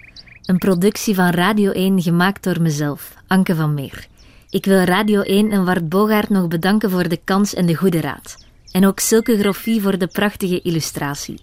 een 0.47 0.59
productie 0.59 1.15
van 1.15 1.31
Radio 1.31 1.71
1 1.71 2.03
gemaakt 2.03 2.43
door 2.43 2.61
mezelf, 2.61 3.15
Anke 3.27 3.55
van 3.55 3.75
Meer. 3.75 4.07
Ik 4.51 4.65
wil 4.65 4.79
Radio 4.79 5.21
1 5.21 5.51
en 5.51 5.65
Wart 5.65 5.89
Bogaert 5.89 6.29
nog 6.29 6.49
bedanken 6.49 6.91
voor 6.91 7.09
de 7.09 7.21
kans 7.25 7.55
en 7.55 7.67
de 7.67 7.75
goede 7.75 8.01
raad. 8.01 8.37
En 8.71 8.87
ook 8.87 9.01
Silke 9.01 9.39
Groffie 9.39 9.83
voor 9.83 9.99
de 9.99 10.07
prachtige 10.07 10.61
illustratie. 10.63 11.41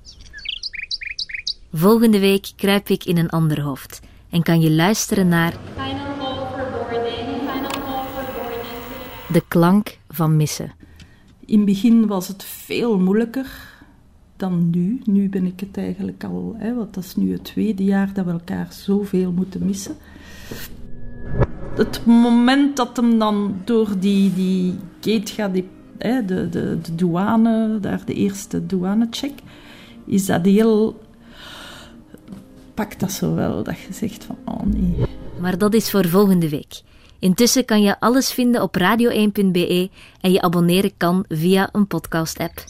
Volgende 1.73 2.19
week 2.19 2.51
kruip 2.55 2.89
ik 2.89 3.03
in 3.03 3.17
een 3.17 3.29
ander 3.29 3.62
hoofd 3.62 3.99
en 4.29 4.43
kan 4.43 4.62
je 4.62 4.71
luisteren 4.71 5.27
naar 5.27 5.53
Final 5.75 6.17
call 6.17 6.35
for 6.35 6.71
boarding. 6.71 7.39
Final 7.39 7.62
call 7.62 8.05
for 8.13 8.33
boarding. 8.33 8.63
de 9.27 9.43
klank 9.47 9.97
van 10.09 10.35
missen. 10.35 10.73
In 11.45 11.57
het 11.57 11.65
begin 11.65 12.07
was 12.07 12.27
het 12.27 12.43
veel 12.43 12.99
moeilijker 12.99 13.68
dan 14.39 14.69
nu. 14.69 15.02
Nu 15.04 15.30
ben 15.30 15.45
ik 15.45 15.60
het 15.60 15.78
eigenlijk 15.78 16.23
al, 16.23 16.56
hè, 16.58 16.75
want 16.75 16.93
dat 16.93 17.04
is 17.04 17.15
nu 17.15 17.32
het 17.32 17.43
tweede 17.43 17.84
jaar 17.84 18.13
dat 18.13 18.25
we 18.25 18.32
elkaar 18.32 18.67
zoveel 18.73 19.32
moeten 19.32 19.65
missen. 19.65 19.95
Het 21.75 22.06
moment 22.06 22.78
dat 22.78 22.97
hem 22.97 23.19
dan 23.19 23.56
door 23.63 23.99
die, 23.99 24.34
die 24.34 24.75
gate 25.02 25.34
gaat, 25.34 25.54
die, 25.54 25.67
hè, 25.97 26.25
de, 26.25 26.49
de, 26.49 26.78
de 26.82 26.95
douane, 26.95 27.80
daar 27.80 28.02
de 28.06 28.13
eerste 28.13 28.65
douanecheck, 28.65 29.34
is 30.06 30.25
dat 30.25 30.45
heel... 30.45 31.02
Pakt 32.73 32.99
dat 32.99 33.12
zo 33.12 33.36
wel, 33.36 33.63
dat 33.63 33.80
je 33.80 33.93
zegt 33.93 34.23
van, 34.23 34.38
oh 34.45 34.63
nee, 34.63 34.95
Maar 35.41 35.58
dat 35.58 35.73
is 35.73 35.89
voor 35.89 36.08
volgende 36.08 36.49
week. 36.49 36.82
Intussen 37.19 37.65
kan 37.65 37.82
je 37.82 37.99
alles 37.99 38.32
vinden 38.32 38.62
op 38.62 38.78
radio1.be 38.78 39.89
en 40.21 40.32
je 40.32 40.41
abonneren 40.41 40.91
kan 40.97 41.25
via 41.28 41.69
een 41.71 41.88
podcast-app. 41.88 42.63